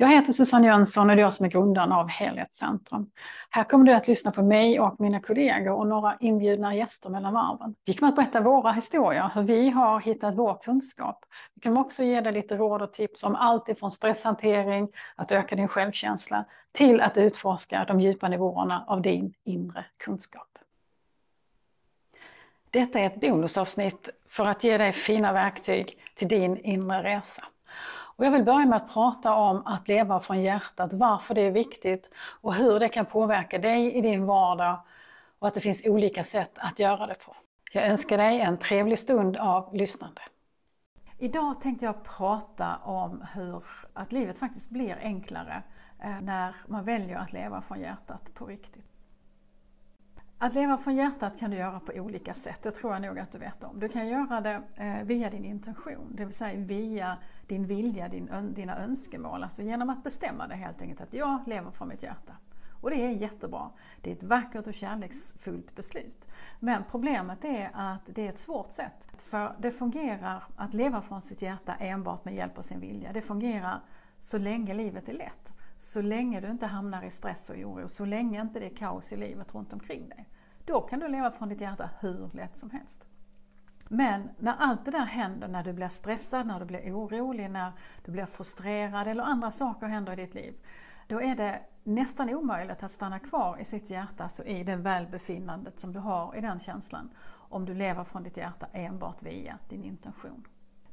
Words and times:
Jag 0.00 0.08
heter 0.08 0.32
Susanne 0.32 0.66
Jönsson 0.66 1.10
och 1.10 1.16
det 1.16 1.22
är 1.22 1.24
jag 1.24 1.32
som 1.32 1.46
är 1.46 1.50
grundaren 1.50 1.92
av 1.92 2.08
Helhetscentrum. 2.08 3.10
Här 3.50 3.64
kommer 3.64 3.84
du 3.84 3.92
att 3.92 4.08
lyssna 4.08 4.30
på 4.30 4.42
mig 4.42 4.80
och 4.80 5.00
mina 5.00 5.20
kollegor 5.20 5.72
och 5.72 5.86
några 5.86 6.16
inbjudna 6.20 6.74
gäster 6.74 7.10
mellan 7.10 7.34
varven. 7.34 7.74
Vi 7.84 7.94
kommer 7.94 8.08
att 8.12 8.16
berätta 8.16 8.40
våra 8.40 8.72
historier, 8.72 9.30
hur 9.34 9.42
vi 9.42 9.70
har 9.70 10.00
hittat 10.00 10.34
vår 10.34 10.58
kunskap. 10.62 11.24
Vi 11.54 11.60
kommer 11.60 11.80
också 11.80 12.02
ge 12.02 12.20
dig 12.20 12.32
lite 12.32 12.56
råd 12.56 12.82
och 12.82 12.92
tips 12.92 13.24
om 13.24 13.34
allt 13.34 13.68
ifrån 13.68 13.90
stresshantering, 13.90 14.88
att 15.14 15.32
öka 15.32 15.56
din 15.56 15.68
självkänsla, 15.68 16.44
till 16.72 17.00
att 17.00 17.16
utforska 17.16 17.84
de 17.88 18.00
djupa 18.00 18.28
nivåerna 18.28 18.84
av 18.86 19.02
din 19.02 19.34
inre 19.44 19.84
kunskap. 19.96 20.58
Detta 22.70 22.98
är 22.98 23.06
ett 23.06 23.20
bonusavsnitt 23.20 24.08
för 24.28 24.46
att 24.46 24.64
ge 24.64 24.78
dig 24.78 24.92
fina 24.92 25.32
verktyg 25.32 25.98
till 26.14 26.28
din 26.28 26.56
inre 26.56 27.02
resa. 27.02 27.44
Och 28.18 28.24
jag 28.24 28.30
vill 28.30 28.44
börja 28.44 28.66
med 28.66 28.76
att 28.76 28.88
prata 28.92 29.34
om 29.34 29.66
att 29.66 29.88
leva 29.88 30.20
från 30.20 30.42
hjärtat, 30.42 30.92
varför 30.92 31.34
det 31.34 31.40
är 31.40 31.50
viktigt 31.50 32.10
och 32.40 32.54
hur 32.54 32.80
det 32.80 32.88
kan 32.88 33.06
påverka 33.06 33.58
dig 33.58 33.94
i 33.94 34.00
din 34.00 34.26
vardag 34.26 34.80
och 35.38 35.48
att 35.48 35.54
det 35.54 35.60
finns 35.60 35.82
olika 35.84 36.24
sätt 36.24 36.52
att 36.54 36.78
göra 36.78 37.06
det 37.06 37.14
på. 37.14 37.36
Jag 37.72 37.86
önskar 37.86 38.18
dig 38.18 38.40
en 38.40 38.58
trevlig 38.58 38.98
stund 38.98 39.36
av 39.36 39.74
lyssnande. 39.74 40.20
Idag 41.18 41.60
tänkte 41.60 41.84
jag 41.84 42.04
prata 42.04 42.76
om 42.76 43.24
hur 43.34 43.64
att 43.92 44.12
livet 44.12 44.38
faktiskt 44.38 44.70
blir 44.70 44.98
enklare 45.02 45.62
eh, 46.02 46.20
när 46.20 46.54
man 46.66 46.84
väljer 46.84 47.16
att 47.16 47.32
leva 47.32 47.62
från 47.62 47.80
hjärtat 47.80 48.34
på 48.34 48.46
riktigt. 48.46 48.87
Att 50.40 50.54
leva 50.54 50.78
från 50.78 50.96
hjärtat 50.96 51.38
kan 51.38 51.50
du 51.50 51.56
göra 51.56 51.80
på 51.80 51.92
olika 51.92 52.34
sätt, 52.34 52.62
det 52.62 52.70
tror 52.70 52.92
jag 52.92 53.02
nog 53.02 53.18
att 53.18 53.32
du 53.32 53.38
vet 53.38 53.64
om. 53.64 53.80
Du 53.80 53.88
kan 53.88 54.08
göra 54.08 54.40
det 54.40 54.62
eh, 54.74 55.02
via 55.04 55.30
din 55.30 55.44
intention, 55.44 56.12
det 56.14 56.24
vill 56.24 56.34
säga 56.34 56.60
via 56.60 57.16
din 57.46 57.66
vilja, 57.66 58.08
din, 58.08 58.52
dina 58.54 58.78
önskemål. 58.78 59.42
Alltså 59.42 59.62
genom 59.62 59.90
att 59.90 60.04
bestämma 60.04 60.46
dig 60.46 60.56
helt 60.58 60.82
enkelt 60.82 61.00
att 61.00 61.14
jag 61.14 61.40
lever 61.46 61.70
från 61.70 61.88
mitt 61.88 62.02
hjärta. 62.02 62.32
Och 62.80 62.90
det 62.90 62.96
är 62.96 63.10
jättebra. 63.10 63.70
Det 64.00 64.10
är 64.10 64.14
ett 64.14 64.22
vackert 64.22 64.66
och 64.66 64.74
kärleksfullt 64.74 65.74
beslut. 65.74 66.28
Men 66.60 66.82
problemet 66.90 67.44
är 67.44 67.70
att 67.74 68.02
det 68.06 68.26
är 68.26 68.28
ett 68.28 68.38
svårt 68.38 68.72
sätt. 68.72 69.08
För 69.18 69.52
det 69.58 69.70
fungerar 69.70 70.42
att 70.56 70.74
leva 70.74 71.02
från 71.02 71.22
sitt 71.22 71.42
hjärta 71.42 71.74
enbart 71.74 72.24
med 72.24 72.34
hjälp 72.34 72.58
av 72.58 72.62
sin 72.62 72.80
vilja. 72.80 73.12
Det 73.12 73.22
fungerar 73.22 73.80
så 74.18 74.38
länge 74.38 74.74
livet 74.74 75.08
är 75.08 75.12
lätt. 75.12 75.52
Så 75.78 76.02
länge 76.02 76.40
du 76.40 76.50
inte 76.50 76.66
hamnar 76.66 77.02
i 77.02 77.10
stress 77.10 77.50
och 77.50 77.56
oro, 77.56 77.88
så 77.88 78.04
länge 78.04 78.40
inte 78.40 78.60
det 78.60 78.66
är 78.66 78.76
kaos 78.76 79.12
i 79.12 79.16
livet 79.16 79.54
runt 79.54 79.72
omkring 79.72 80.08
dig. 80.08 80.28
Då 80.64 80.80
kan 80.80 81.00
du 81.00 81.08
leva 81.08 81.30
från 81.30 81.48
ditt 81.48 81.60
hjärta 81.60 81.90
hur 82.00 82.30
lätt 82.32 82.56
som 82.56 82.70
helst. 82.70 83.04
Men 83.88 84.28
när 84.38 84.54
allt 84.58 84.84
det 84.84 84.90
där 84.90 85.04
händer, 85.04 85.48
när 85.48 85.64
du 85.64 85.72
blir 85.72 85.88
stressad, 85.88 86.46
när 86.46 86.60
du 86.60 86.66
blir 86.66 86.92
orolig, 86.92 87.50
när 87.50 87.72
du 88.04 88.12
blir 88.12 88.26
frustrerad 88.26 89.08
eller 89.08 89.22
andra 89.22 89.50
saker 89.50 89.86
händer 89.86 90.12
i 90.12 90.16
ditt 90.16 90.34
liv. 90.34 90.54
Då 91.06 91.22
är 91.22 91.36
det 91.36 91.60
nästan 91.84 92.30
omöjligt 92.30 92.82
att 92.82 92.90
stanna 92.90 93.18
kvar 93.18 93.58
i 93.60 93.64
sitt 93.64 93.90
hjärta, 93.90 94.22
alltså 94.22 94.44
i 94.44 94.64
det 94.64 94.76
välbefinnandet 94.76 95.78
som 95.78 95.92
du 95.92 95.98
har 95.98 96.36
i 96.36 96.40
den 96.40 96.60
känslan. 96.60 97.10
Om 97.30 97.64
du 97.64 97.74
lever 97.74 98.04
från 98.04 98.22
ditt 98.22 98.36
hjärta 98.36 98.66
enbart 98.72 99.22
via 99.22 99.58
din 99.68 99.84
intention. 99.84 100.44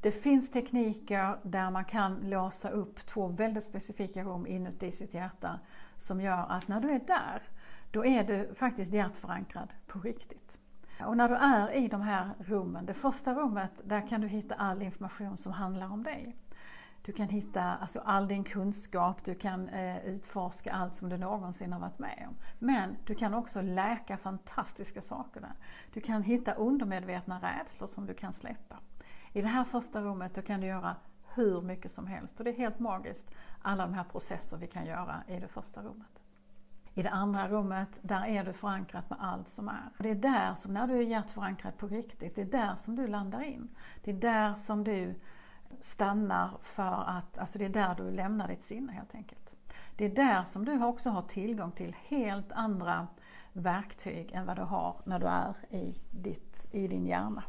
Det 0.06 0.12
finns 0.12 0.50
tekniker 0.50 1.38
där 1.42 1.70
man 1.70 1.84
kan 1.84 2.30
låsa 2.30 2.68
upp 2.68 3.06
två 3.06 3.28
väldigt 3.28 3.64
specifika 3.64 4.24
rum 4.24 4.46
inuti 4.46 4.92
sitt 4.92 5.14
hjärta 5.14 5.60
som 5.96 6.20
gör 6.20 6.46
att 6.48 6.68
när 6.68 6.80
du 6.80 6.90
är 6.90 6.98
där, 6.98 7.42
då 7.90 8.04
är 8.04 8.24
du 8.24 8.54
faktiskt 8.54 8.92
hjärtförankrad 8.92 9.72
på 9.86 9.98
riktigt. 9.98 10.58
Och 11.06 11.16
när 11.16 11.28
du 11.28 11.34
är 11.34 11.70
i 11.70 11.88
de 11.88 12.00
här 12.00 12.30
rummen, 12.38 12.86
det 12.86 12.94
första 12.94 13.34
rummet, 13.34 13.70
där 13.84 14.08
kan 14.08 14.20
du 14.20 14.28
hitta 14.28 14.54
all 14.54 14.82
information 14.82 15.36
som 15.36 15.52
handlar 15.52 15.92
om 15.92 16.02
dig. 16.02 16.36
Du 17.02 17.12
kan 17.12 17.28
hitta 17.28 17.62
alltså, 17.62 18.00
all 18.00 18.28
din 18.28 18.44
kunskap, 18.44 19.24
du 19.24 19.34
kan 19.34 19.68
eh, 19.68 20.06
utforska 20.06 20.72
allt 20.72 20.94
som 20.94 21.08
du 21.08 21.16
någonsin 21.16 21.72
har 21.72 21.80
varit 21.80 21.98
med 21.98 22.26
om. 22.28 22.34
Men 22.58 22.96
du 23.06 23.14
kan 23.14 23.34
också 23.34 23.62
läka 23.62 24.16
fantastiska 24.16 25.02
saker 25.02 25.40
där. 25.40 25.54
Du 25.92 26.00
kan 26.00 26.22
hitta 26.22 26.52
undermedvetna 26.52 27.38
rädslor 27.38 27.86
som 27.86 28.06
du 28.06 28.14
kan 28.14 28.32
släppa. 28.32 28.76
I 29.36 29.42
det 29.42 29.48
här 29.48 29.64
första 29.64 30.00
rummet 30.00 30.34
då 30.34 30.42
kan 30.42 30.60
du 30.60 30.66
göra 30.66 30.96
hur 31.34 31.60
mycket 31.62 31.92
som 31.92 32.06
helst 32.06 32.38
och 32.38 32.44
det 32.44 32.50
är 32.50 32.56
helt 32.56 32.78
magiskt, 32.78 33.30
alla 33.62 33.86
de 33.86 33.94
här 33.94 34.04
processer 34.04 34.56
vi 34.56 34.66
kan 34.66 34.86
göra 34.86 35.22
i 35.28 35.40
det 35.40 35.48
första 35.48 35.82
rummet. 35.82 36.22
I 36.94 37.02
det 37.02 37.10
andra 37.10 37.48
rummet, 37.48 37.88
där 38.02 38.26
är 38.26 38.44
du 38.44 38.52
förankrat 38.52 39.10
med 39.10 39.18
allt 39.22 39.48
som 39.48 39.68
är. 39.68 39.90
Det 39.98 40.10
är 40.10 40.14
där 40.14 40.54
som, 40.54 40.74
när 40.74 40.86
du 40.86 40.98
är 40.98 41.02
hjärtförankrad 41.02 41.76
på 41.76 41.86
riktigt, 41.86 42.34
det 42.34 42.40
är 42.40 42.44
där 42.44 42.76
som 42.76 42.96
du 42.96 43.06
landar 43.06 43.42
in. 43.42 43.68
Det 44.04 44.10
är 44.10 44.14
där 44.14 44.54
som 44.54 44.84
du 44.84 45.14
stannar 45.80 46.50
för 46.60 47.04
att, 47.06 47.38
alltså 47.38 47.58
det 47.58 47.64
är 47.64 47.68
där 47.68 47.94
du 47.94 48.10
lämnar 48.10 48.48
ditt 48.48 48.64
sinne 48.64 48.92
helt 48.92 49.14
enkelt. 49.14 49.54
Det 49.96 50.04
är 50.04 50.14
där 50.14 50.44
som 50.44 50.64
du 50.64 50.84
också 50.84 51.10
har 51.10 51.22
tillgång 51.22 51.72
till 51.72 51.96
helt 52.06 52.52
andra 52.52 53.06
verktyg 53.52 54.32
än 54.32 54.46
vad 54.46 54.56
du 54.56 54.62
har 54.62 54.96
när 55.04 55.18
du 55.18 55.26
är 55.26 55.54
i, 55.70 56.00
ditt, 56.10 56.68
i 56.74 56.88
din 56.88 57.06
hjärna. 57.06 57.42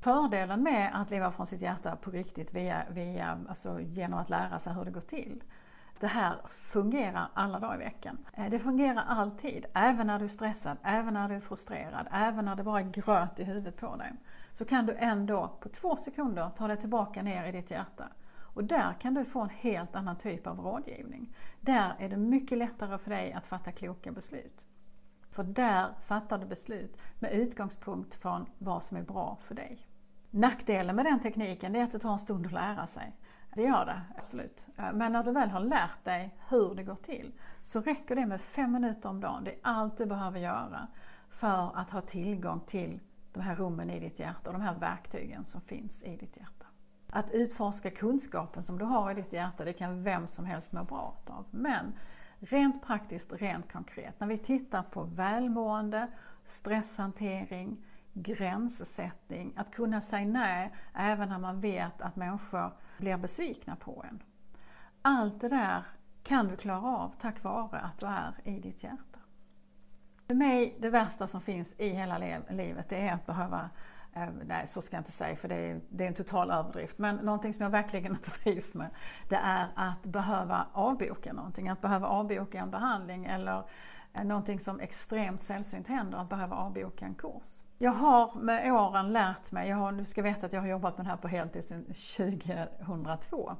Fördelen 0.00 0.62
med 0.62 0.90
att 0.94 1.10
leva 1.10 1.32
från 1.32 1.46
sitt 1.46 1.62
hjärta 1.62 1.96
på 1.96 2.10
riktigt 2.10 2.54
via, 2.54 2.82
via, 2.90 3.38
alltså 3.48 3.80
genom 3.80 4.18
att 4.18 4.30
lära 4.30 4.58
sig 4.58 4.74
hur 4.74 4.84
det 4.84 4.90
går 4.90 5.00
till, 5.00 5.42
det 6.00 6.06
här 6.06 6.36
fungerar 6.48 7.28
alla 7.34 7.58
dagar 7.58 7.74
i 7.74 7.78
veckan. 7.78 8.18
Eh, 8.32 8.50
det 8.50 8.58
fungerar 8.58 9.04
alltid, 9.08 9.66
även 9.74 10.06
när 10.06 10.18
du 10.18 10.24
är 10.24 10.28
stressad, 10.28 10.76
även 10.82 11.14
när 11.14 11.28
du 11.28 11.34
är 11.34 11.40
frustrerad, 11.40 12.06
även 12.12 12.44
när 12.44 12.56
det 12.56 12.62
bara 12.62 12.80
är 12.80 12.90
gröt 12.90 13.40
i 13.40 13.44
huvudet 13.44 13.76
på 13.76 13.96
dig. 13.96 14.12
Så 14.52 14.64
kan 14.64 14.86
du 14.86 14.94
ändå 14.94 15.48
på 15.60 15.68
två 15.68 15.96
sekunder 15.96 16.50
ta 16.56 16.68
dig 16.68 16.76
tillbaka 16.76 17.22
ner 17.22 17.48
i 17.48 17.52
ditt 17.52 17.70
hjärta. 17.70 18.08
Och 18.54 18.64
där 18.64 18.92
kan 19.00 19.14
du 19.14 19.24
få 19.24 19.40
en 19.40 19.50
helt 19.50 19.96
annan 19.96 20.16
typ 20.16 20.46
av 20.46 20.60
rådgivning. 20.60 21.36
Där 21.60 21.96
är 21.98 22.08
det 22.08 22.16
mycket 22.16 22.58
lättare 22.58 22.98
för 22.98 23.10
dig 23.10 23.32
att 23.32 23.46
fatta 23.46 23.72
kloka 23.72 24.12
beslut. 24.12 24.66
För 25.30 25.42
där 25.44 25.88
fattar 26.02 26.38
du 26.38 26.46
beslut 26.46 26.96
med 27.18 27.32
utgångspunkt 27.32 28.14
från 28.14 28.46
vad 28.58 28.84
som 28.84 28.96
är 28.96 29.02
bra 29.02 29.38
för 29.40 29.54
dig. 29.54 29.87
Nackdelen 30.38 30.96
med 30.96 31.04
den 31.04 31.20
tekniken 31.20 31.76
är 31.76 31.84
att 31.84 31.92
det 31.92 31.98
tar 31.98 32.12
en 32.12 32.18
stund 32.18 32.46
att 32.46 32.52
lära 32.52 32.86
sig. 32.86 33.12
Det 33.54 33.62
gör 33.62 33.86
det, 33.86 34.00
absolut. 34.18 34.68
Eh, 34.76 34.92
men 34.92 35.12
när 35.12 35.22
du 35.22 35.32
väl 35.32 35.50
har 35.50 35.60
lärt 35.60 36.04
dig 36.04 36.34
hur 36.48 36.74
det 36.74 36.82
går 36.82 36.94
till 36.94 37.32
så 37.62 37.80
räcker 37.80 38.16
det 38.16 38.26
med 38.26 38.40
fem 38.40 38.72
minuter 38.72 39.08
om 39.08 39.20
dagen. 39.20 39.44
Det 39.44 39.50
är 39.50 39.58
allt 39.62 39.98
du 39.98 40.06
behöver 40.06 40.40
göra 40.40 40.88
för 41.30 41.78
att 41.78 41.90
ha 41.90 42.00
tillgång 42.00 42.60
till 42.66 43.00
de 43.32 43.40
här 43.40 43.56
rummen 43.56 43.90
i 43.90 44.00
ditt 44.00 44.18
hjärta 44.18 44.50
och 44.50 44.52
de 44.52 44.62
här 44.62 44.74
verktygen 44.74 45.44
som 45.44 45.60
finns 45.60 46.02
i 46.02 46.16
ditt 46.16 46.36
hjärta. 46.36 46.66
Att 47.10 47.30
utforska 47.30 47.90
kunskapen 47.90 48.62
som 48.62 48.78
du 48.78 48.84
har 48.84 49.10
i 49.10 49.14
ditt 49.14 49.32
hjärta, 49.32 49.64
det 49.64 49.72
kan 49.72 50.02
vem 50.02 50.28
som 50.28 50.44
helst 50.44 50.72
må 50.72 50.84
bra 50.84 51.16
av. 51.26 51.44
Men 51.50 51.92
rent 52.38 52.82
praktiskt, 52.82 53.32
rent 53.32 53.72
konkret, 53.72 54.20
när 54.20 54.26
vi 54.26 54.38
tittar 54.38 54.82
på 54.82 55.02
välmående, 55.02 56.08
stresshantering, 56.44 57.76
gränssättning, 58.22 59.52
att 59.56 59.70
kunna 59.70 60.00
säga 60.00 60.26
nej 60.26 60.72
även 60.94 61.28
när 61.28 61.38
man 61.38 61.60
vet 61.60 62.02
att 62.02 62.16
människor 62.16 62.72
blir 62.98 63.16
besvikna 63.16 63.76
på 63.76 64.04
en. 64.08 64.22
Allt 65.02 65.40
det 65.40 65.48
där 65.48 65.82
kan 66.22 66.48
du 66.48 66.56
klara 66.56 66.96
av 66.96 67.14
tack 67.20 67.42
vare 67.42 67.78
att 67.78 68.00
du 68.00 68.06
är 68.06 68.34
i 68.44 68.60
ditt 68.60 68.82
hjärta. 68.82 69.18
För 70.26 70.34
mig, 70.34 70.76
det 70.78 70.90
värsta 70.90 71.26
som 71.26 71.40
finns 71.40 71.74
i 71.78 71.88
hela 71.88 72.18
livet, 72.50 72.88
det 72.88 73.08
är 73.08 73.12
att 73.12 73.26
behöva 73.26 73.70
eh, 74.14 74.28
Nej, 74.44 74.66
så 74.66 74.82
ska 74.82 74.96
jag 74.96 75.00
inte 75.00 75.12
säga 75.12 75.36
för 75.36 75.48
det 75.48 75.54
är, 75.54 75.80
det 75.88 76.04
är 76.04 76.08
en 76.08 76.14
total 76.14 76.50
överdrift. 76.50 76.98
Men 76.98 77.16
någonting 77.16 77.54
som 77.54 77.62
jag 77.62 77.70
verkligen 77.70 78.12
inte 78.16 78.30
trivs 78.30 78.74
med, 78.74 78.90
det 79.28 79.36
är 79.36 79.68
att 79.74 80.02
behöva 80.02 80.66
avboka 80.72 81.32
någonting. 81.32 81.68
Att 81.68 81.80
behöva 81.80 82.06
avboka 82.06 82.58
en 82.58 82.70
behandling 82.70 83.24
eller 83.24 83.64
Eh, 84.12 84.24
någonting 84.24 84.60
som 84.60 84.80
extremt 84.80 85.42
sällsynt 85.42 85.88
händer, 85.88 86.18
att 86.18 86.28
behöva 86.28 86.56
avboka 86.56 87.04
en 87.04 87.14
kurs. 87.14 87.62
Jag 87.78 87.92
har 87.92 88.34
med 88.34 88.72
åren 88.72 89.12
lärt 89.12 89.52
mig, 89.52 89.68
jag 89.68 89.76
har, 89.76 89.92
du 89.92 90.04
ska 90.04 90.22
veta 90.22 90.46
att 90.46 90.52
jag 90.52 90.60
har 90.60 90.68
jobbat 90.68 90.96
med 90.96 91.06
det 91.06 91.10
här 91.10 91.16
på 91.16 91.28
heltid 91.28 91.64
sedan 91.64 91.84
2002. 91.84 93.56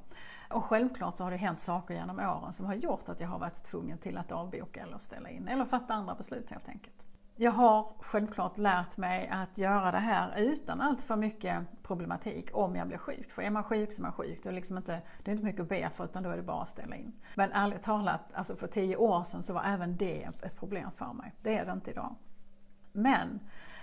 Och 0.50 0.64
självklart 0.64 1.16
så 1.16 1.24
har 1.24 1.30
det 1.30 1.36
hänt 1.36 1.60
saker 1.60 1.94
genom 1.94 2.18
åren 2.18 2.52
som 2.52 2.66
har 2.66 2.74
gjort 2.74 3.08
att 3.08 3.20
jag 3.20 3.28
har 3.28 3.38
varit 3.38 3.64
tvungen 3.64 3.98
till 3.98 4.18
att 4.18 4.32
avboka 4.32 4.82
eller 4.82 4.98
ställa 4.98 5.30
in, 5.30 5.48
eller 5.48 5.64
fatta 5.64 5.94
andra 5.94 6.14
beslut 6.14 6.50
helt 6.50 6.68
enkelt. 6.68 6.97
Jag 7.40 7.52
har 7.52 7.92
självklart 8.00 8.58
lärt 8.58 8.96
mig 8.96 9.28
att 9.28 9.58
göra 9.58 9.90
det 9.90 9.98
här 9.98 10.38
utan 10.38 10.80
allt 10.80 11.02
för 11.02 11.16
mycket 11.16 11.82
problematik 11.82 12.50
om 12.52 12.76
jag 12.76 12.88
blir 12.88 12.98
sjuk. 12.98 13.30
För 13.30 13.42
är 13.42 13.50
man 13.50 13.64
sjuk 13.64 13.92
så 13.92 14.00
är 14.00 14.02
man 14.02 14.12
sjuk. 14.12 14.42
Det 14.42 14.48
är, 14.48 14.52
liksom 14.52 14.76
inte, 14.76 15.02
det 15.22 15.30
är 15.30 15.32
inte 15.32 15.44
mycket 15.44 15.60
att 15.60 15.68
be 15.68 15.90
för 15.90 16.04
utan 16.04 16.22
då 16.22 16.30
är 16.30 16.36
det 16.36 16.42
bara 16.42 16.62
att 16.62 16.68
ställa 16.68 16.96
in. 16.96 17.12
Men 17.34 17.52
ärligt 17.52 17.82
talat, 17.82 18.32
alltså 18.34 18.56
för 18.56 18.66
tio 18.66 18.96
år 18.96 19.24
sedan 19.24 19.42
så 19.42 19.52
var 19.52 19.62
även 19.64 19.96
det 19.96 20.28
ett 20.42 20.56
problem 20.56 20.90
för 20.96 21.12
mig. 21.12 21.34
Det 21.42 21.58
är 21.58 21.66
det 21.66 21.72
inte 21.72 21.90
idag. 21.90 22.14
Men 22.92 23.40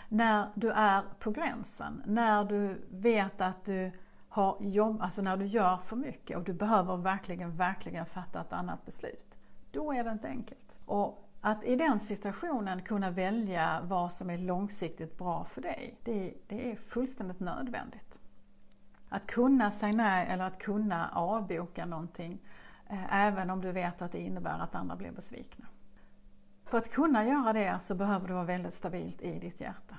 när 0.10 0.50
du 0.56 0.72
är 0.72 1.04
på 1.20 1.32
gränsen, 1.32 2.02
när 2.06 2.44
du 2.44 2.82
vet 2.90 3.42
att 3.42 3.66
du 3.66 3.92
har 4.30 4.58
jobb, 4.60 5.02
alltså 5.02 5.22
när 5.22 5.38
du 5.38 5.46
gör 5.46 5.78
för 5.78 5.96
mycket 5.96 6.38
och 6.38 6.44
du 6.44 6.54
behöver 6.54 6.98
verkligen, 6.98 7.58
verkligen 7.58 8.06
fatta 8.06 8.42
ett 8.42 8.54
annat 8.54 8.86
beslut. 8.86 9.40
Då 9.72 9.94
är 9.94 10.04
det 10.04 10.12
inte 10.12 10.28
enkelt. 10.28 10.78
Och 10.86 11.25
att 11.48 11.64
i 11.64 11.76
den 11.76 12.00
situationen 12.00 12.82
kunna 12.82 13.12
välja 13.12 13.82
vad 13.84 14.14
som 14.14 14.30
är 14.30 14.38
långsiktigt 14.38 15.18
bra 15.18 15.46
för 15.46 15.62
dig, 15.62 15.98
det, 16.04 16.34
det 16.48 16.72
är 16.72 16.76
fullständigt 16.76 17.40
nödvändigt. 17.40 18.20
Att 19.10 19.28
kunna 19.28 19.72
säga 19.72 19.94
nej 19.94 20.28
eller 20.30 20.44
att 20.44 20.60
kunna 20.60 21.10
avboka 21.10 21.86
någonting, 21.86 22.40
eh, 22.90 23.14
även 23.16 23.50
om 23.50 23.62
du 23.62 23.72
vet 23.72 24.02
att 24.02 24.12
det 24.12 24.20
innebär 24.20 24.60
att 24.60 24.76
andra 24.76 24.96
blir 24.96 25.12
besvikna. 25.12 25.66
För 26.64 26.78
att 26.78 26.92
kunna 26.92 27.26
göra 27.26 27.54
det 27.54 27.80
så 27.82 27.96
behöver 27.96 28.28
du 28.28 28.34
vara 28.34 28.44
väldigt 28.44 28.74
stabilt 28.74 29.22
i 29.22 29.40
ditt 29.40 29.62
hjärta. 29.62 29.96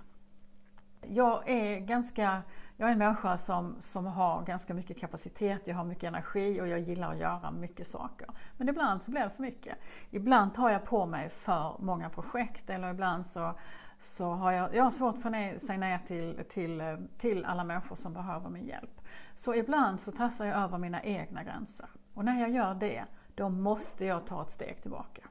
Jag 1.08 1.48
är 1.48 1.80
ganska, 1.80 2.42
jag 2.76 2.88
är 2.88 2.92
en 2.92 2.98
människa 2.98 3.36
som, 3.36 3.76
som 3.80 4.06
har 4.06 4.42
ganska 4.42 4.74
mycket 4.74 4.98
kapacitet, 4.98 5.66
jag 5.66 5.74
har 5.74 5.84
mycket 5.84 6.04
energi 6.04 6.60
och 6.60 6.68
jag 6.68 6.80
gillar 6.80 7.12
att 7.12 7.18
göra 7.18 7.50
mycket 7.50 7.86
saker. 7.86 8.28
Men 8.56 8.68
ibland 8.68 9.02
så 9.02 9.10
blir 9.10 9.20
det 9.20 9.30
för 9.30 9.42
mycket. 9.42 9.78
Ibland 10.10 10.54
tar 10.54 10.70
jag 10.70 10.84
på 10.84 11.06
mig 11.06 11.28
för 11.28 11.76
många 11.78 12.10
projekt 12.10 12.70
eller 12.70 12.90
ibland 12.90 13.26
så, 13.26 13.54
så 13.98 14.30
har 14.30 14.52
jag, 14.52 14.74
jag 14.74 14.84
har 14.84 14.90
svårt 14.90 15.22
för 15.22 15.54
att 15.54 15.62
säga 15.62 15.78
nej 15.78 16.00
till, 16.06 16.44
till, 16.48 17.06
till 17.18 17.44
alla 17.44 17.64
människor 17.64 17.96
som 17.96 18.12
behöver 18.12 18.50
min 18.50 18.66
hjälp. 18.66 19.00
Så 19.34 19.54
ibland 19.54 20.00
så 20.00 20.12
tassar 20.12 20.44
jag 20.44 20.56
över 20.56 20.78
mina 20.78 21.02
egna 21.02 21.44
gränser. 21.44 21.88
Och 22.14 22.24
när 22.24 22.40
jag 22.40 22.50
gör 22.50 22.74
det, 22.74 23.04
då 23.34 23.48
måste 23.48 24.04
jag 24.04 24.26
ta 24.26 24.42
ett 24.42 24.50
steg 24.50 24.82
tillbaka 24.82 25.22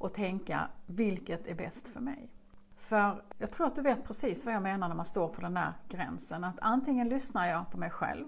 och 0.00 0.14
tänka, 0.14 0.68
vilket 0.86 1.46
är 1.46 1.54
bäst 1.54 1.88
för 1.88 2.00
mig? 2.00 2.30
För 2.90 3.22
jag 3.38 3.50
tror 3.50 3.66
att 3.66 3.76
du 3.76 3.82
vet 3.82 4.04
precis 4.04 4.44
vad 4.44 4.54
jag 4.54 4.62
menar 4.62 4.88
när 4.88 4.94
man 4.94 5.06
står 5.06 5.28
på 5.28 5.40
den 5.40 5.54
där 5.54 5.72
gränsen. 5.88 6.44
Att 6.44 6.58
antingen 6.60 7.08
lyssnar 7.08 7.46
jag 7.48 7.70
på 7.70 7.78
mig 7.78 7.90
själv 7.90 8.26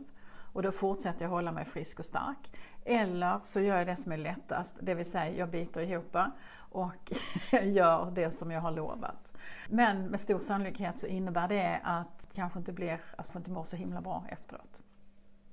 och 0.53 0.63
då 0.63 0.73
fortsätter 0.73 1.25
jag 1.25 1.31
hålla 1.31 1.53
mig 1.53 1.65
frisk 1.65 1.99
och 1.99 2.05
stark. 2.05 2.57
Eller 2.85 3.41
så 3.45 3.61
gör 3.61 3.79
jag 3.79 3.87
det 3.87 3.97
som 3.97 4.13
är 4.13 4.17
lättast, 4.17 4.77
det 4.81 4.95
vill 4.95 5.11
säga 5.11 5.37
jag 5.37 5.51
biter 5.51 5.81
ihop 5.81 6.17
och 6.55 7.13
gör 7.63 8.11
det 8.11 8.31
som 8.31 8.51
jag 8.51 8.61
har 8.61 8.71
lovat. 8.71 9.33
Men 9.69 10.07
med 10.07 10.21
stor 10.21 10.41
sannolikhet 10.41 10.99
så 10.99 11.07
innebär 11.07 11.49
det 11.49 11.81
att 11.85 12.19
det 12.19 12.35
kanske 12.35 12.59
inte 12.59 12.73
blir, 12.73 13.01
alltså 13.17 13.39
inte 13.39 13.51
mår 13.51 13.65
så 13.65 13.77
himla 13.77 14.01
bra 14.01 14.25
efteråt. 14.29 14.83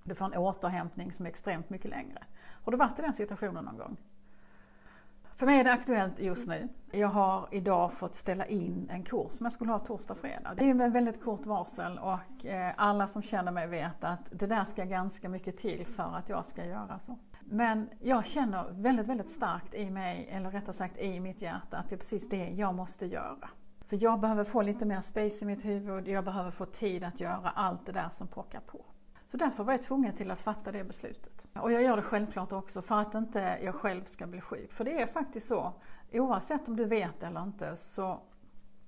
Du 0.03 0.15
får 0.15 0.25
en 0.25 0.37
återhämtning 0.37 1.11
som 1.11 1.25
är 1.25 1.29
extremt 1.29 1.69
mycket 1.69 1.91
längre. 1.91 2.23
Har 2.39 2.71
du 2.71 2.77
varit 2.77 2.99
i 2.99 3.01
den 3.01 3.13
situationen 3.13 3.65
någon 3.65 3.77
gång? 3.77 3.97
För 5.39 5.45
mig 5.45 5.59
är 5.59 5.63
det 5.63 5.73
aktuellt 5.73 6.19
just 6.19 6.47
nu. 6.47 6.69
Jag 6.91 7.07
har 7.07 7.47
idag 7.51 7.93
fått 7.93 8.15
ställa 8.15 8.45
in 8.45 8.89
en 8.91 9.03
kurs 9.03 9.31
som 9.31 9.45
jag 9.45 9.53
skulle 9.53 9.71
ha 9.71 9.79
torsdag, 9.79 10.13
och 10.13 10.19
fredag. 10.19 10.53
Det 10.57 10.69
är 10.69 10.73
med 10.73 10.93
väldigt 10.93 11.23
kort 11.23 11.45
varsel 11.45 11.99
och 11.99 12.45
eh, 12.45 12.73
alla 12.77 13.07
som 13.07 13.21
känner 13.21 13.51
mig 13.51 13.67
vet 13.67 14.03
att 14.03 14.19
det 14.31 14.47
där 14.47 14.63
ska 14.63 14.83
ganska 14.83 15.29
mycket 15.29 15.57
till 15.57 15.85
för 15.85 16.15
att 16.15 16.29
jag 16.29 16.45
ska 16.45 16.65
göra 16.65 16.99
så. 16.99 17.17
Men 17.41 17.89
jag 17.99 18.25
känner 18.25 18.71
väldigt, 18.71 19.07
väldigt 19.07 19.29
starkt 19.29 19.73
i 19.73 19.89
mig, 19.89 20.27
eller 20.31 20.49
rättare 20.49 20.73
sagt 20.73 20.97
i 20.97 21.19
mitt 21.19 21.41
hjärta, 21.41 21.77
att 21.77 21.89
det 21.89 21.95
är 21.95 21.97
precis 21.97 22.29
det 22.29 22.49
jag 22.49 22.75
måste 22.75 23.05
göra. 23.05 23.49
För 23.87 24.03
jag 24.03 24.19
behöver 24.19 24.43
få 24.43 24.61
lite 24.61 24.85
mer 24.85 25.01
space 25.01 25.45
i 25.45 25.47
mitt 25.47 25.65
huvud, 25.65 26.07
jag 26.07 26.25
behöver 26.25 26.51
få 26.51 26.65
tid 26.65 27.03
att 27.03 27.19
göra 27.19 27.49
allt 27.49 27.85
det 27.85 27.91
där 27.91 28.09
som 28.09 28.27
pockar 28.27 28.59
på. 28.59 28.85
Så 29.31 29.37
därför 29.37 29.63
var 29.63 29.73
jag 29.73 29.81
tvungen 29.81 30.15
till 30.15 30.31
att 30.31 30.39
fatta 30.39 30.71
det 30.71 30.83
beslutet. 30.83 31.47
Och 31.53 31.71
jag 31.71 31.83
gör 31.83 31.95
det 31.95 32.01
självklart 32.01 32.51
också 32.51 32.81
för 32.81 32.99
att 32.99 33.15
inte 33.15 33.59
jag 33.63 33.75
själv 33.75 34.03
ska 34.03 34.27
bli 34.27 34.41
sjuk. 34.41 34.73
För 34.73 34.83
det 34.83 35.01
är 35.01 35.07
faktiskt 35.07 35.47
så, 35.47 35.73
oavsett 36.11 36.67
om 36.67 36.75
du 36.75 36.85
vet 36.85 37.23
eller 37.23 37.43
inte, 37.43 37.77
så, 37.77 38.19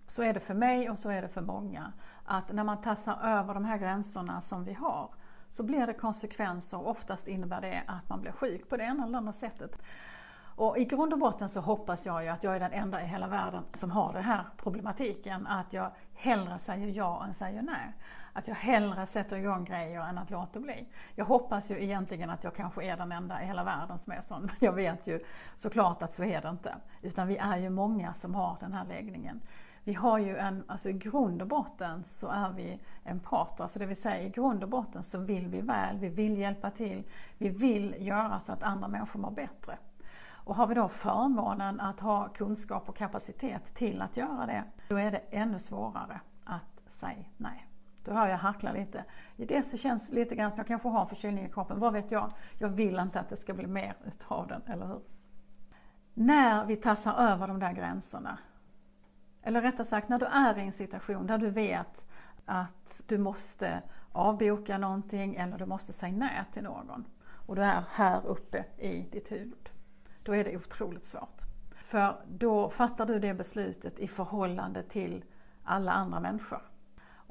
så 0.08 0.24
är 0.24 0.34
det 0.34 0.40
för 0.40 0.54
mig 0.54 0.90
och 0.90 1.00
så 1.00 1.10
är 1.10 1.22
det 1.22 1.28
för 1.28 1.42
många, 1.42 1.94
att 2.26 2.54
när 2.54 2.64
man 2.64 2.82
tassar 2.82 3.18
över 3.24 3.54
de 3.54 3.66
här 3.66 3.78
gränserna 3.78 4.42
som 4.42 4.64
vi 4.64 4.74
har, 4.74 5.14
så 5.50 5.64
blir 5.64 5.88
det 5.88 5.94
konsekvenser 5.94 6.78
och 6.80 6.90
oftast 6.90 7.28
innebär 7.28 7.62
det 7.62 7.84
att 7.88 8.10
man 8.10 8.22
blir 8.22 8.32
sjuk 8.32 8.70
på 8.70 8.78
det 8.78 8.84
ena 8.84 9.04
eller 9.04 9.18
andra 9.18 9.34
sättet. 9.34 9.82
Och 10.56 10.78
i 10.78 10.86
grund 10.86 11.14
och 11.14 11.20
botten 11.20 11.50
så 11.50 11.62
hoppas 11.62 12.06
jag 12.06 12.24
ju 12.24 12.30
att 12.30 12.44
jag 12.44 12.56
är 12.56 12.60
den 12.60 12.74
enda 12.74 13.04
i 13.04 13.06
hela 13.06 13.28
världen 13.28 13.64
som 13.74 13.92
har 13.92 14.14
den 14.14 14.24
här 14.24 14.46
problematiken, 14.58 15.48
att 15.48 15.74
jag 15.74 15.92
hellre 16.14 16.58
säger 16.58 16.88
ja 16.88 17.26
än 17.26 17.34
säger 17.34 17.62
nej. 17.62 17.94
Att 18.34 18.48
jag 18.48 18.56
hellre 18.56 19.06
sätter 19.06 19.38
igång 19.38 19.66
grejer 19.66 20.02
än 20.02 20.18
att 20.18 20.30
låta 20.30 20.60
bli. 20.60 20.88
Jag 21.16 21.26
hoppas 21.26 21.72
ju 21.72 21.84
egentligen 21.84 22.30
att 22.30 22.44
jag 22.44 22.56
kanske 22.56 22.84
är 22.84 22.98
den 22.98 23.12
enda 23.12 23.44
i 23.44 23.46
hela 23.46 23.64
världen 23.64 23.98
som 23.98 24.14
är 24.14 24.22
sån, 24.22 24.42
men 24.42 24.56
jag 24.60 24.74
vet 24.74 25.08
ju 25.08 25.26
såklart 25.56 26.04
att 26.04 26.14
så 26.14 26.24
är 26.24 26.42
det 26.42 26.50
inte. 26.50 26.76
Utan 27.02 27.28
vi 27.28 27.38
är 27.38 27.58
ju 27.58 27.70
många 27.70 28.14
som 28.14 28.36
har 28.36 28.58
den 28.60 28.74
här 28.74 28.86
läggningen. 28.86 29.42
Vi 29.84 29.94
har 29.94 30.18
ju 30.18 30.38
en, 30.38 30.64
alltså 30.68 30.90
i 30.90 30.94
grund 30.94 31.42
och 31.42 31.48
botten 31.48 32.04
så 32.04 32.28
är 32.28 32.50
vi 32.50 32.80
empater, 33.04 33.64
alltså 33.64 33.80
det 33.80 33.86
vill 33.86 34.02
säga 34.02 34.22
i 34.22 34.30
grund 34.30 34.64
och 34.64 34.70
botten 34.70 35.04
så 35.04 35.20
vill 35.20 35.48
vi 35.48 35.62
väl, 35.62 35.98
vi 35.98 36.10
vill 36.10 36.38
hjälpa 36.38 36.72
till, 36.72 37.04
vi 37.38 37.50
vill 37.50 37.96
göra 38.00 38.40
så 38.40 38.54
att 38.54 38.64
andra 38.64 38.88
människor 38.88 39.20
mår 39.20 39.32
bättre. 39.32 39.78
Och 40.44 40.56
har 40.56 40.68
vi 40.68 40.76
då 40.76 40.88
förmånen 40.88 41.80
att 41.80 42.00
ha 42.00 42.30
kunskap 42.30 42.90
och 42.90 42.98
kapacitet 42.98 43.76
till 43.76 44.02
att 44.02 44.18
göra 44.18 44.46
det, 44.46 44.64
då 44.90 44.96
är 44.96 45.12
det 45.12 45.22
ännu 45.32 45.60
svårare 45.60 46.22
att 46.44 46.82
säga 46.88 47.26
nej. 47.38 47.68
Då 48.04 48.14
hör 48.14 48.28
jag 48.28 48.38
harkla 48.38 48.72
lite. 48.72 49.06
I 49.38 49.46
det 49.46 49.64
så 49.64 49.78
känns 49.78 50.10
det 50.10 50.16
lite 50.16 50.36
grann 50.36 50.52
att 50.52 50.58
jag 50.58 50.68
kanske 50.68 50.88
har 50.88 51.02
en 51.02 51.08
förkylning 51.08 51.46
i 51.46 51.50
kroppen, 51.50 51.80
vad 51.80 51.94
vet 51.94 52.12
jag? 52.12 52.32
Jag 52.60 52.70
vill 52.70 53.00
inte 53.00 53.20
att 53.20 53.30
det 53.30 53.36
ska 53.36 53.54
bli 53.54 53.68
mer 53.68 53.96
utav 54.06 54.48
den, 54.48 54.62
eller 54.68 54.88
hur? 54.88 55.02
När 56.14 56.66
vi 56.66 56.76
tassar 56.76 57.14
över 57.14 57.48
de 57.48 57.60
där 57.60 57.74
gränserna, 57.74 58.38
eller 59.44 59.62
rättare 59.62 59.86
sagt 59.86 60.10
när 60.10 60.20
du 60.20 60.26
är 60.26 60.60
i 60.60 60.62
en 60.62 60.72
situation 60.72 61.28
där 61.28 61.38
du 61.38 61.50
vet 61.50 62.08
att 62.46 63.02
du 63.08 63.18
måste 63.18 63.82
avboka 64.12 64.78
någonting 64.78 65.36
eller 65.36 65.58
du 65.58 65.66
måste 65.66 65.94
säga 65.94 66.14
nej 66.14 66.44
till 66.54 66.64
någon 66.64 67.06
och 67.48 67.56
du 67.56 67.64
är 67.64 67.84
här 67.92 68.26
uppe 68.26 68.66
i 68.78 69.02
ditt 69.12 69.32
huvud 69.32 69.70
då 70.24 70.36
är 70.36 70.44
det 70.44 70.58
otroligt 70.58 71.06
svårt. 71.06 71.42
För 71.84 72.22
då 72.28 72.70
fattar 72.70 73.06
du 73.06 73.20
det 73.20 73.34
beslutet 73.34 74.00
i 74.00 74.08
förhållande 74.08 74.84
till 74.84 75.24
alla 75.64 75.92
andra 75.92 76.20
människor. 76.20 76.62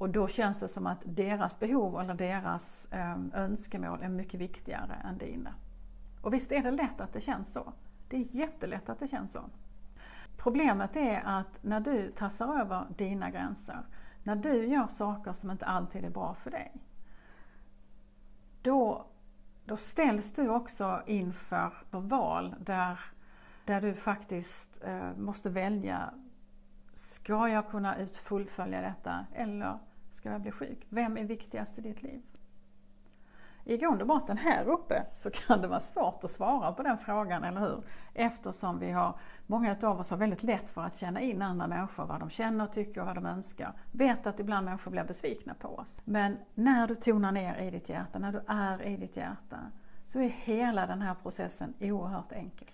Och 0.01 0.11
då 0.11 0.29
känns 0.29 0.59
det 0.59 0.69
som 0.69 0.87
att 0.87 0.99
deras 1.05 1.59
behov 1.59 2.01
eller 2.01 2.15
deras 2.15 2.89
ehm, 2.91 3.33
önskemål 3.35 4.03
är 4.03 4.09
mycket 4.09 4.41
viktigare 4.41 4.95
än 5.05 5.19
dina. 5.19 5.55
Och 6.23 6.35
visst 6.35 6.53
är 6.53 6.63
det 6.63 6.71
lätt 6.71 7.01
att 7.01 7.13
det 7.13 7.21
känns 7.21 7.53
så. 7.53 7.73
Det 8.09 8.17
är 8.17 8.37
jättelätt 8.37 8.89
att 8.89 8.99
det 8.99 9.09
känns 9.09 9.33
så. 9.33 9.41
Problemet 10.37 10.97
är 10.97 11.23
att 11.25 11.63
när 11.63 11.81
du 11.81 12.11
tassar 12.11 12.61
över 12.61 12.87
dina 12.97 13.31
gränser, 13.31 13.83
när 14.23 14.37
du 14.37 14.67
gör 14.67 14.87
saker 14.87 15.33
som 15.33 15.51
inte 15.51 15.67
alltid 15.67 16.05
är 16.05 16.11
bra 16.11 16.35
för 16.35 16.51
dig, 16.51 16.73
då 18.63 19.07
då 19.71 19.77
ställs 19.77 20.33
du 20.33 20.49
också 20.49 21.03
inför 21.07 21.73
val 21.91 22.55
där, 22.61 23.01
där 23.65 23.81
du 23.81 23.95
faktiskt 23.95 24.85
eh, 24.85 25.17
måste 25.17 25.51
välja. 25.51 26.15
Ska 26.93 27.49
jag 27.49 27.71
kunna 27.71 27.99
ut 27.99 28.17
fullfölja 28.17 28.81
detta 28.81 29.27
eller 29.35 29.79
ska 30.11 30.31
jag 30.31 30.41
bli 30.41 30.51
sjuk? 30.51 30.87
Vem 30.89 31.17
är 31.17 31.25
viktigast 31.25 31.79
i 31.79 31.81
ditt 31.81 32.03
liv? 32.03 32.23
I 33.71 33.77
grund 33.77 34.01
och 34.01 34.07
botten 34.07 34.39
här 34.39 34.69
uppe 34.69 35.07
så 35.13 35.31
kan 35.31 35.61
det 35.61 35.69
vara 35.69 35.81
svårt 35.81 36.25
att 36.25 36.31
svara 36.31 36.73
på 36.73 36.83
den 36.83 36.99
frågan, 36.99 37.45
eller 37.45 37.61
hur? 37.61 37.83
Eftersom 38.15 38.79
vi 38.79 38.91
har, 38.91 39.15
många 39.47 39.77
av 39.83 40.01
oss 40.01 40.11
har 40.11 40.17
väldigt 40.17 40.43
lätt 40.43 40.69
för 40.69 40.83
att 40.83 40.97
känna 40.97 41.21
in 41.21 41.43
andra 41.43 41.67
människor, 41.67 42.07
vad 42.07 42.21
de 42.21 42.31
känner, 42.31 42.67
tycker 42.67 43.01
och 43.01 43.07
vad 43.07 43.15
de 43.15 43.27
önskar. 43.27 43.73
Vet 43.93 44.27
att 44.27 44.41
ibland 44.41 44.65
människor 44.65 44.91
blir 44.91 45.05
besvikna 45.05 45.55
på 45.55 45.69
oss. 45.69 46.03
Men 46.05 46.39
när 46.55 46.89
du 46.89 46.95
tonar 46.95 47.33
ner 47.33 47.63
i 47.63 47.71
ditt 47.71 47.89
hjärta, 47.89 48.19
när 48.19 48.33
du 48.33 48.41
är 48.47 48.83
i 48.83 48.97
ditt 48.97 49.17
hjärta, 49.17 49.59
så 50.07 50.21
är 50.21 50.29
hela 50.29 50.87
den 50.87 51.03
här 51.03 51.15
processen 51.15 51.75
oerhört 51.81 52.33
enkel. 52.33 52.71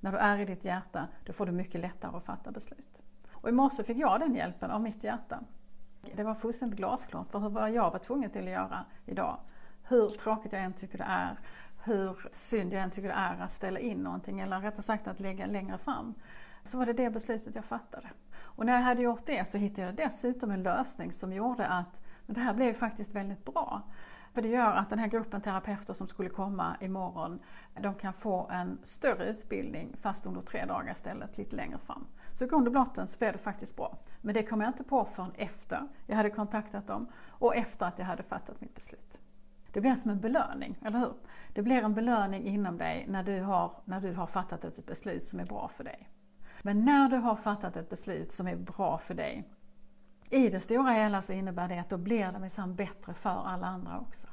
När 0.00 0.12
du 0.12 0.18
är 0.18 0.38
i 0.38 0.44
ditt 0.44 0.64
hjärta, 0.64 1.08
då 1.26 1.32
får 1.32 1.46
du 1.46 1.52
mycket 1.52 1.80
lättare 1.80 2.16
att 2.16 2.24
fatta 2.24 2.50
beslut. 2.50 3.02
Och 3.32 3.48
i 3.48 3.52
morse 3.52 3.84
fick 3.84 3.96
jag 3.96 4.20
den 4.20 4.34
hjälpen 4.34 4.70
av 4.70 4.80
mitt 4.80 5.04
hjärta. 5.04 5.40
Det 6.16 6.22
var 6.22 6.34
fullständigt 6.34 6.78
glasklart 6.78 7.30
för 7.30 7.38
vad 7.38 7.70
jag 7.70 7.90
var 7.90 7.98
tvungen 7.98 8.30
till 8.30 8.42
att 8.42 8.50
göra 8.50 8.84
idag. 9.06 9.38
Hur 9.82 10.08
tråkigt 10.08 10.52
jag 10.52 10.62
än 10.62 10.72
tycker 10.72 10.98
det 10.98 11.04
är, 11.08 11.38
hur 11.84 12.28
synd 12.30 12.72
jag 12.72 12.82
än 12.82 12.90
tycker 12.90 13.08
det 13.08 13.14
är 13.14 13.40
att 13.40 13.52
ställa 13.52 13.78
in 13.78 13.98
någonting, 13.98 14.40
eller 14.40 14.60
rättare 14.60 14.82
sagt 14.82 15.08
att 15.08 15.20
lägga 15.20 15.46
längre 15.46 15.78
fram, 15.78 16.14
så 16.62 16.78
var 16.78 16.86
det 16.86 16.92
det 16.92 17.10
beslutet 17.10 17.54
jag 17.54 17.64
fattade. 17.64 18.08
Och 18.34 18.66
när 18.66 18.72
jag 18.72 18.82
hade 18.82 19.02
gjort 19.02 19.26
det 19.26 19.48
så 19.48 19.58
hittade 19.58 19.86
jag 19.86 19.96
dessutom 19.96 20.50
en 20.50 20.62
lösning 20.62 21.12
som 21.12 21.32
gjorde 21.32 21.66
att 21.66 22.00
men 22.26 22.34
det 22.34 22.40
här 22.40 22.54
blev 22.54 22.74
faktiskt 22.74 23.14
väldigt 23.14 23.44
bra. 23.44 23.82
För 24.34 24.42
det 24.42 24.48
gör 24.48 24.72
att 24.72 24.90
den 24.90 24.98
här 24.98 25.06
gruppen 25.06 25.40
terapeuter 25.40 25.94
som 25.94 26.08
skulle 26.08 26.30
komma 26.30 26.76
imorgon, 26.80 27.38
de 27.80 27.94
kan 27.94 28.12
få 28.12 28.48
en 28.50 28.78
större 28.82 29.24
utbildning 29.24 29.96
fast 30.00 30.26
under 30.26 30.40
tre 30.40 30.64
dagar 30.64 30.92
istället, 30.92 31.38
lite 31.38 31.56
längre 31.56 31.78
fram. 31.78 32.06
Så 32.32 32.44
i 32.44 32.46
grund 32.46 32.66
och 32.66 32.72
botten 32.72 33.06
så 33.06 33.18
blev 33.18 33.32
det 33.32 33.38
faktiskt 33.38 33.76
bra. 33.76 33.98
Men 34.20 34.34
det 34.34 34.42
kom 34.42 34.60
jag 34.60 34.70
inte 34.70 34.84
på 34.84 35.04
förrän 35.04 35.32
efter 35.34 35.88
jag 36.06 36.16
hade 36.16 36.30
kontaktat 36.30 36.86
dem 36.86 37.06
och 37.28 37.56
efter 37.56 37.86
att 37.86 37.98
jag 37.98 38.06
hade 38.06 38.22
fattat 38.22 38.60
mitt 38.60 38.74
beslut. 38.74 39.20
Det 39.72 39.80
blir 39.80 39.94
som 39.94 40.10
en 40.10 40.20
belöning, 40.20 40.78
eller 40.84 40.98
hur? 40.98 41.14
Det 41.54 41.62
blir 41.62 41.82
en 41.82 41.94
belöning 41.94 42.46
inom 42.46 42.78
dig 42.78 43.06
när 43.08 43.22
du 43.22 43.40
har, 43.40 43.72
när 43.84 44.00
du 44.00 44.12
har 44.14 44.26
fattat 44.26 44.64
ett 44.64 44.86
beslut 44.86 45.28
som 45.28 45.40
är 45.40 45.46
bra 45.46 45.70
för 45.76 45.84
dig. 45.84 46.08
Men 46.62 46.84
när 46.84 47.08
du 47.08 47.16
har 47.16 47.36
fattat 47.36 47.76
ett 47.76 47.90
beslut 47.90 48.32
som 48.32 48.48
är 48.48 48.56
bra 48.56 48.98
för 48.98 49.14
dig, 49.14 49.48
i 50.30 50.48
det 50.48 50.60
stora 50.60 50.92
hela 50.92 51.22
så 51.22 51.32
innebär 51.32 51.68
det 51.68 51.78
att 51.78 51.90
då 51.90 51.96
blir 51.96 52.32
det 52.32 52.38
minsann 52.38 52.74
bättre 52.74 53.14
för 53.14 53.30
alla 53.30 53.66
andra 53.66 54.00
också. 54.00 54.28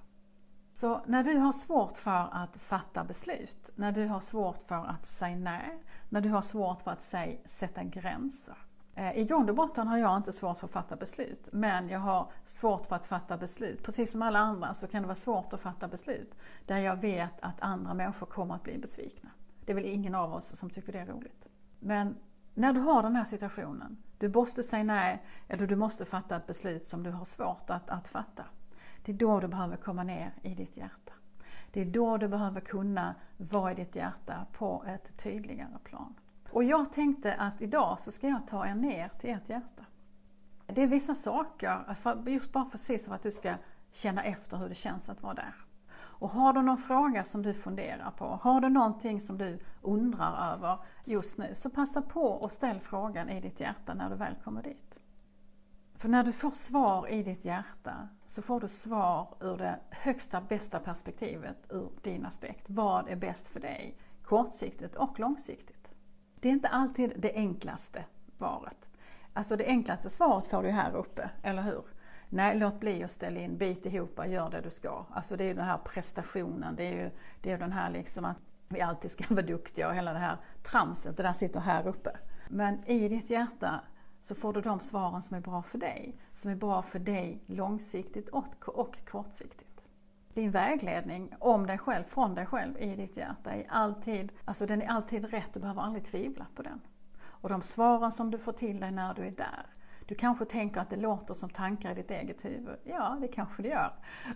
Så 0.80 1.02
när 1.06 1.24
du 1.24 1.38
har 1.38 1.52
svårt 1.52 1.98
för 1.98 2.28
att 2.32 2.58
fatta 2.58 3.04
beslut, 3.04 3.72
när 3.76 3.92
du 3.92 4.08
har 4.08 4.20
svårt 4.20 4.64
för 4.68 4.86
att 4.86 5.06
säga 5.06 5.36
nej, 5.36 5.84
när 6.10 6.22
du 6.22 6.30
har 6.30 6.42
svårt 6.42 6.82
för 6.82 6.92
att 6.92 7.02
säga, 7.02 7.38
sätta 7.46 7.84
gränser. 7.84 8.58
Eh, 8.96 9.18
I 9.18 9.26
grund 9.26 9.50
och 9.50 9.56
botten 9.56 9.88
har 9.88 9.98
jag 9.98 10.18
inte 10.18 10.34
svårt 10.34 10.60
för 10.60 10.68
att 10.68 10.74
fatta 10.74 10.96
beslut, 10.96 11.50
men 11.52 11.90
jag 11.90 12.00
har 12.00 12.32
svårt 12.46 12.86
för 12.86 12.96
att 12.96 13.08
fatta 13.08 13.38
beslut. 13.38 13.84
Precis 13.84 14.12
som 14.12 14.22
alla 14.22 14.40
andra 14.40 14.74
så 14.74 14.88
kan 14.88 15.02
det 15.02 15.08
vara 15.08 15.16
svårt 15.16 15.54
att 15.54 15.62
fatta 15.62 15.88
beslut 15.88 16.36
där 16.66 16.78
jag 16.78 16.96
vet 16.96 17.40
att 17.42 17.62
andra 17.62 17.94
människor 17.94 18.28
kommer 18.28 18.56
att 18.56 18.64
bli 18.64 18.78
besvikna. 18.78 19.30
Det 19.66 19.72
är 19.72 19.76
väl 19.76 19.86
ingen 19.86 20.16
av 20.16 20.34
oss 20.34 20.56
som 20.56 20.70
tycker 20.70 20.92
det 20.92 21.00
är 21.00 21.06
roligt. 21.06 21.48
Men 21.80 22.16
när 22.54 22.74
du 22.74 22.80
har 22.80 23.04
den 23.04 23.16
här 23.16 23.26
situationen, 23.26 23.98
du 24.18 24.30
måste 24.30 24.64
säga 24.64 24.84
nej 24.84 25.24
eller 25.48 25.68
du 25.68 25.76
måste 25.76 26.06
fatta 26.06 26.36
ett 26.36 26.48
beslut 26.48 26.88
som 26.88 27.04
du 27.04 27.12
har 27.12 27.26
svårt 27.26 27.70
att, 27.70 27.90
att 27.90 28.08
fatta. 28.08 28.46
Det 29.10 29.13
är 29.13 29.18
då 29.18 29.39
du 29.39 29.48
behöver 29.48 29.78
komma 29.78 30.04
ner 30.04 30.32
i 30.42 30.56
ditt 30.56 30.78
hjärta. 30.78 31.13
Det 31.72 31.82
är 31.82 31.86
då 31.86 32.18
du 32.18 32.28
behöver 32.28 32.62
kunna 32.62 33.16
vara 33.38 33.72
i 33.72 33.75
ditt 33.75 33.96
hjärta 33.96 34.46
på 34.54 34.84
ett 34.88 35.18
tydligare 35.18 35.80
plan. 35.84 36.16
Och 36.50 36.63
jag 36.63 36.94
tänkte 36.94 37.34
att 37.34 37.62
idag 37.62 38.00
så 38.00 38.12
ska 38.12 38.28
jag 38.28 38.48
ta 38.48 38.68
er 38.68 38.75
ner 38.75 39.10
till 39.20 39.30
ert 39.30 39.50
hjärta. 39.50 39.86
Det 40.66 40.84
är 40.84 40.88
vissa 40.88 41.16
saker, 41.16 41.96
just 42.25 42.51
bara 42.51 42.66
precis 42.66 43.06
för 43.06 43.16
att 43.16 43.24
du 43.24 43.32
ska 43.32 43.54
känna 43.92 44.24
efter 44.24 44.58
hur 44.58 44.70
det 44.70 44.75
känns 44.75 45.10
att 45.10 45.24
vara 45.24 45.34
där. 45.34 45.56
Och 45.96 46.30
har 46.30 46.54
du 46.54 46.62
någon 46.62 46.78
fråga 46.78 47.24
som 47.24 47.42
du 47.42 47.54
funderar 47.54 48.12
på, 48.12 48.25
har 48.25 48.62
du 48.62 48.70
någonting 48.70 49.22
som 49.22 49.38
du 49.38 49.60
undrar 49.82 50.54
över 50.54 50.78
just 51.06 51.38
nu, 51.38 51.56
så 51.56 51.70
passa 51.70 52.01
på 52.01 52.25
och 52.25 52.51
ställ 52.51 52.80
frågan 52.80 53.30
i 53.30 53.42
ditt 53.42 53.60
hjärta 53.60 53.94
när 53.94 54.10
du 54.10 54.16
väl 54.16 54.36
kommer 54.44 54.63
dit. 54.63 55.00
För 56.00 56.10
när 56.10 56.24
du 56.24 56.32
får 56.32 56.51
svar 56.51 57.08
i 57.08 57.24
ditt 57.24 57.46
hjärta 57.46 58.08
så 58.25 58.41
får 58.41 58.60
du 58.60 58.68
svar 58.68 59.36
ur 59.41 59.58
det 59.58 59.79
högsta 59.89 60.41
bästa 60.41 60.79
perspektivet 60.79 61.58
ur 61.70 61.89
din 62.01 62.25
aspekt. 62.25 62.70
Vad 62.70 63.10
är 63.10 63.15
bäst 63.15 63.50
för 63.50 63.60
dig? 63.60 63.98
Kortsiktigt 64.24 64.96
och 64.96 65.20
långsiktigt. 65.20 65.91
Det 66.39 66.48
är 66.48 66.51
inte 66.51 66.68
alltid 66.68 67.13
det 67.18 67.34
enklaste 67.34 68.06
svaret. 68.38 68.91
Alltså 69.34 69.56
det 69.56 69.65
enklaste 69.65 70.10
svaret 70.10 70.48
får 70.48 70.63
du 70.63 70.70
här 70.70 70.96
uppe, 70.96 71.29
eller 71.44 71.62
hur? 71.62 71.84
Nej, 72.29 72.58
låt 72.58 72.79
bli 72.79 73.03
att 73.03 73.12
ställa 73.12 73.39
in, 73.39 73.58
bit 73.58 73.86
ihop, 73.86 74.20
gör 74.27 74.50
det 74.50 74.62
du 74.62 74.70
ska. 74.70 75.06
Alltså 75.12 75.36
det 75.36 75.44
är 75.44 75.48
ju 75.48 75.53
den 75.53 75.65
här 75.65 75.77
prestationen, 75.77 76.75
det 76.75 76.84
är 76.84 77.03
ju 77.03 77.12
det 77.41 77.51
är 77.51 77.58
den 77.58 77.72
här 77.72 77.89
liksom 77.89 78.25
att 78.25 78.38
vi 78.68 78.82
alltid 78.82 79.12
ska 79.12 79.24
vara 79.34 79.46
duktiga 79.46 79.88
och 79.88 79.96
hela 79.96 80.13
det 80.13 80.20
här 80.20 80.38
tramset, 80.63 81.18
det 81.18 81.24
där 81.24 81.34
sitter 81.34 81.60
här 81.60 81.88
uppe. 81.88 82.18
Men 82.50 82.84
i 82.86 83.10
ditt 83.10 83.29
hjärta 83.29 83.82
så 84.22 84.36
får 84.36 84.54
du 84.54 84.62
de 84.62 84.80
svaren 84.80 85.22
som 85.22 85.38
är 85.38 85.42
bra 85.42 85.62
för 85.62 85.78
dig. 85.78 86.16
Som 86.34 86.52
är 86.52 86.56
bra 86.56 86.82
för 86.82 87.00
dig 87.00 87.44
långsiktigt 87.46 88.30
och, 88.30 89.06
kortsiktigt. 89.06 89.86
Din 90.34 90.52
vägledning 90.52 91.34
om 91.40 91.68
dig 91.68 91.78
själv, 91.78 92.04
från 92.04 92.36
dig 92.36 92.46
själv 92.46 92.78
i 92.78 92.96
ditt 92.96 93.18
hjärta 93.18 93.52
är 93.52 93.66
alltid, 93.70 94.32
alltså 94.46 94.66
den 94.66 94.82
är 94.82 94.88
alltid 94.88 95.26
rätt, 95.26 95.54
du 95.54 95.60
behöver 95.60 95.82
aldrig 95.82 96.06
tvivla 96.06 96.46
på 96.56 96.62
den. 96.62 96.82
Och 97.22 97.50
de 97.50 97.62
svaren 97.62 98.12
som 98.12 98.32
du 98.32 98.38
får 98.38 98.52
till 98.52 98.80
dig 98.80 98.92
när 98.92 99.14
du 99.14 99.28
är 99.28 99.32
där, 99.32 99.66
du 100.10 100.16
kanske 100.16 100.46
tänker 100.46 100.82
att 100.82 100.90
det 100.90 100.96
låter 100.96 101.34
som 101.34 101.50
tankar 101.50 101.92
i 101.92 101.96
ditt 101.96 102.12
eget 102.12 102.46
huvud. 102.46 102.78
Ja, 102.84 103.18
det 103.22 103.28
kanske 103.28 103.62
det 103.62 103.70
gör. 103.70 103.94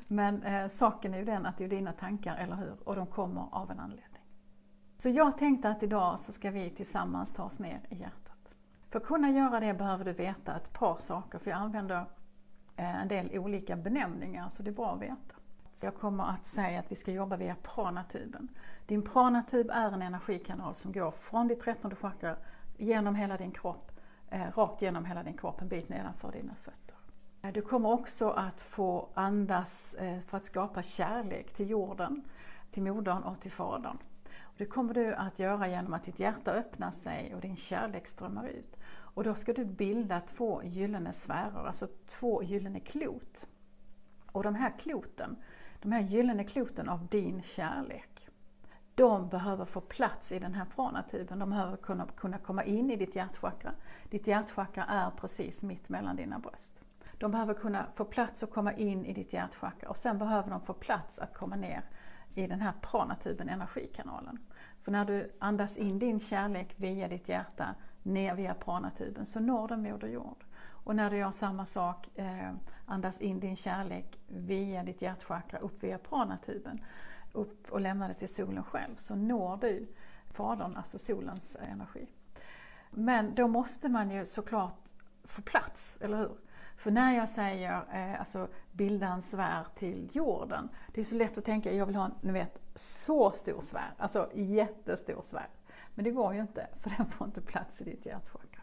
Men 0.08 0.44
eh, 0.44 0.68
saken 0.68 1.13
är 1.13 1.18
ju 1.18 1.25
den 1.25 1.46
att 1.46 1.58
det 1.58 1.63
är 1.63 1.70
dina 1.70 1.94
tankar, 1.94 2.36
eller 2.36 2.56
hur? 2.56 2.75
Och 2.84 2.96
de 2.96 3.08
kommer 3.08 3.48
av 3.52 3.72
en 3.72 3.80
anledning. 3.80 4.22
Så 4.98 5.10
jag 5.10 5.38
tänkte 5.38 5.70
att 5.70 5.84
idag 5.84 6.20
så 6.20 6.32
ska 6.32 6.52
vi 6.52 6.70
tillsammans 6.70 7.34
ta 7.34 7.44
oss 7.44 7.60
ner 7.60 7.82
i 7.90 7.96
hjärtat. 7.96 8.33
För 8.94 9.00
att 9.00 9.06
kunna 9.06 9.30
göra 9.30 9.60
det 9.60 9.74
behöver 9.74 10.06
du 10.06 10.14
veta 10.14 10.56
ett 10.56 10.74
par 10.74 10.98
saker, 11.00 11.40
för 11.40 11.52
jag 11.52 11.60
använder 11.60 12.06
eh, 12.76 13.02
en 13.02 13.08
del 13.08 13.40
olika 13.40 13.76
benämningar, 13.76 14.50
så 14.50 14.64
det 14.64 14.70
är 14.70 14.74
bra 14.74 14.94
att 14.94 15.02
veta. 15.02 15.36
Jag 15.82 15.96
kommer 15.96 16.24
att 16.24 16.46
säga 16.46 16.80
att 16.80 16.92
vi 16.92 16.96
ska 16.96 17.12
jobba 17.12 17.38
via 17.38 17.56
pranatuben. 17.62 18.48
Din 18.86 19.02
pranatub 19.02 19.70
är 19.70 19.92
en 19.92 20.02
energikanal 20.02 20.76
som 20.76 20.92
går 20.92 21.12
från 21.12 21.48
ditt 21.48 21.60
trettonde 21.60 21.96
chakra 21.96 22.36
genom 22.78 23.16
hela 23.16 23.38
din 23.38 23.52
kropp 23.52 23.92
eh, 24.30 24.52
rakt 24.56 24.82
genom 24.82 25.06
hela 25.06 25.24
din 25.24 25.38
kropp, 25.38 25.62
en 25.62 25.68
bit 25.68 25.90
nedanför 25.90 26.32
dina 26.32 26.56
fötter. 26.56 26.98
Eh, 27.42 27.54
du 27.54 27.62
kommer 27.62 27.92
också 27.92 28.30
att 28.30 28.62
få 28.62 29.10
andas 29.14 29.96
för 30.28 30.38
att 30.38 30.46
skapa 30.46 30.84
kärlek 30.84 31.54
till 31.54 31.70
jorden, 31.70 32.24
till 32.72 32.84
modern 32.84 33.24
och 33.24 33.40
till 33.40 33.52
fadern. 33.52 33.98
Det 34.63 34.67
kommer 34.67 34.93
du 34.93 35.13
att 35.13 35.39
göra 35.39 35.67
genom 35.67 35.93
att 35.93 36.03
ditt 36.03 36.20
hjärta 36.20 36.51
öppnar 36.51 36.91
sig 36.91 37.36
och 37.36 37.41
din 37.41 37.55
kärlek 37.55 38.08
strömmar 38.08 38.48
ut. 38.48 38.77
Och 38.89 39.24
då 39.24 39.36
ska 39.36 39.53
du 39.53 39.65
bilda 39.65 40.20
två 40.20 40.63
gyllene 40.63 41.13
sfärer, 41.13 41.67
alltså 41.67 41.88
två 42.08 42.43
gyllene 42.43 42.79
klot. 42.79 43.48
Och 44.32 44.43
de 44.43 44.55
här 44.55 44.74
kloten, 44.79 45.36
de 45.82 45.91
här 45.91 46.01
gyllene 46.01 46.43
kloten 46.43 46.89
av 46.89 47.08
din 47.08 47.41
kärlek, 47.41 48.29
de 48.96 49.29
behöver 49.29 49.65
få 49.65 49.82
plats 49.82 50.32
i 50.32 50.39
den 50.39 50.53
här 50.53 50.65
pranatuben. 50.65 51.39
De 51.39 51.50
behöver 51.50 51.77
kunna, 51.77 52.08
kunna 52.15 52.38
komma 52.38 52.63
in 52.63 52.91
i 52.91 52.96
ditt 52.96 53.15
hjärtchakra. 53.15 53.72
Ditt 54.10 54.27
hjärtchakra 54.27 54.86
är 54.86 55.12
precis 55.12 55.63
mitt 55.63 55.89
mellan 55.89 56.15
dina 56.15 56.39
bröst. 56.39 56.82
De 57.17 57.32
behöver 57.32 57.53
kunna 57.53 57.86
få 57.96 58.05
plats 58.05 58.43
att 58.43 58.51
komma 58.51 58.74
in 58.74 59.05
i 59.05 59.13
ditt 59.13 59.34
hjärtchakra 59.34 59.89
och 59.89 59.98
sen 59.98 60.17
behöver 60.17 60.50
de 60.50 60.62
få 60.62 60.74
plats 60.74 61.20
att 61.20 61.34
komma 61.34 61.55
ner 61.55 61.84
i 62.36 62.48
den 62.48 62.62
här 62.62 62.74
pranatuben, 62.82 63.50
energikanalen. 63.50 64.39
För 64.84 64.92
när 64.92 65.06
du 65.06 65.32
andas 65.40 65.78
in 65.78 66.00
din 66.00 66.20
kärlek 66.20 66.74
via 66.78 67.08
ditt 67.08 67.30
hjärta 67.30 67.75
ner 68.04 68.36
via 68.36 68.54
pranatuben 68.54 69.25
så 69.25 69.40
når 69.40 69.68
den 69.68 69.82
Moder 69.82 70.08
Jord. 70.08 70.44
Och 70.66 70.96
när 70.96 71.10
du 71.10 71.18
gör 71.18 71.32
samma 71.32 71.66
sak, 71.66 72.10
eh, 72.16 72.52
andas 72.86 73.22
in 73.22 73.40
din 73.40 73.56
kärlek 73.56 74.20
via 74.28 74.84
ditt 74.84 75.02
hjärtchakra 75.02 75.60
upp 75.60 75.84
via 75.84 75.98
pranatuben 75.98 76.84
upp 77.32 77.72
och 77.72 77.82
lämnar 77.82 78.08
det 78.08 78.13
till 78.13 78.34
solen 78.34 78.63
själv 78.63 78.96
så 78.96 79.16
når 79.16 79.58
du 79.58 79.88
Fadern, 80.32 80.78
alltså 80.78 81.00
solens 81.00 81.58
energi. 81.60 82.08
Men 82.92 83.36
då 83.36 83.48
måste 83.48 83.90
man 83.90 84.12
ju 84.12 84.25
såklart 84.25 84.90
få 85.24 85.42
plats, 85.42 85.98
eller 86.02 86.18
hur? 86.18 86.38
För 86.78 86.92
när 86.92 87.16
jag 87.16 87.30
säger 87.30 87.84
eh, 87.94 88.20
alltså 88.20 88.48
bilda 88.72 89.08
en 89.08 89.22
sfär 89.22 89.68
till 89.75 90.10
jorden, 90.13 90.70
det 90.94 91.02
är 91.02 91.06
så 91.06 91.16
lätt 91.16 91.38
att 91.38 91.46
tänka, 91.46 91.74
jag 91.74 91.86
vill 91.86 91.96
ha 91.96 92.06
en, 92.06 92.13
ni 92.22 92.32
vet, 92.32 92.62
så 92.75 93.32
stor 93.32 93.62
sfär, 93.62 93.94
alltså 93.98 94.30
jättestor 94.34 95.22
sfär. 95.22 95.50
Men 95.96 96.06
det 96.06 96.12
går 96.12 96.34
ju 96.34 96.42
inte, 96.42 96.68
för 96.82 96.94
den 96.98 97.06
får 97.06 97.27
inte 97.27 97.42
plats 97.42 97.82
i 97.82 97.84
ditt 97.84 98.06
hjärtchakra. 98.06 98.62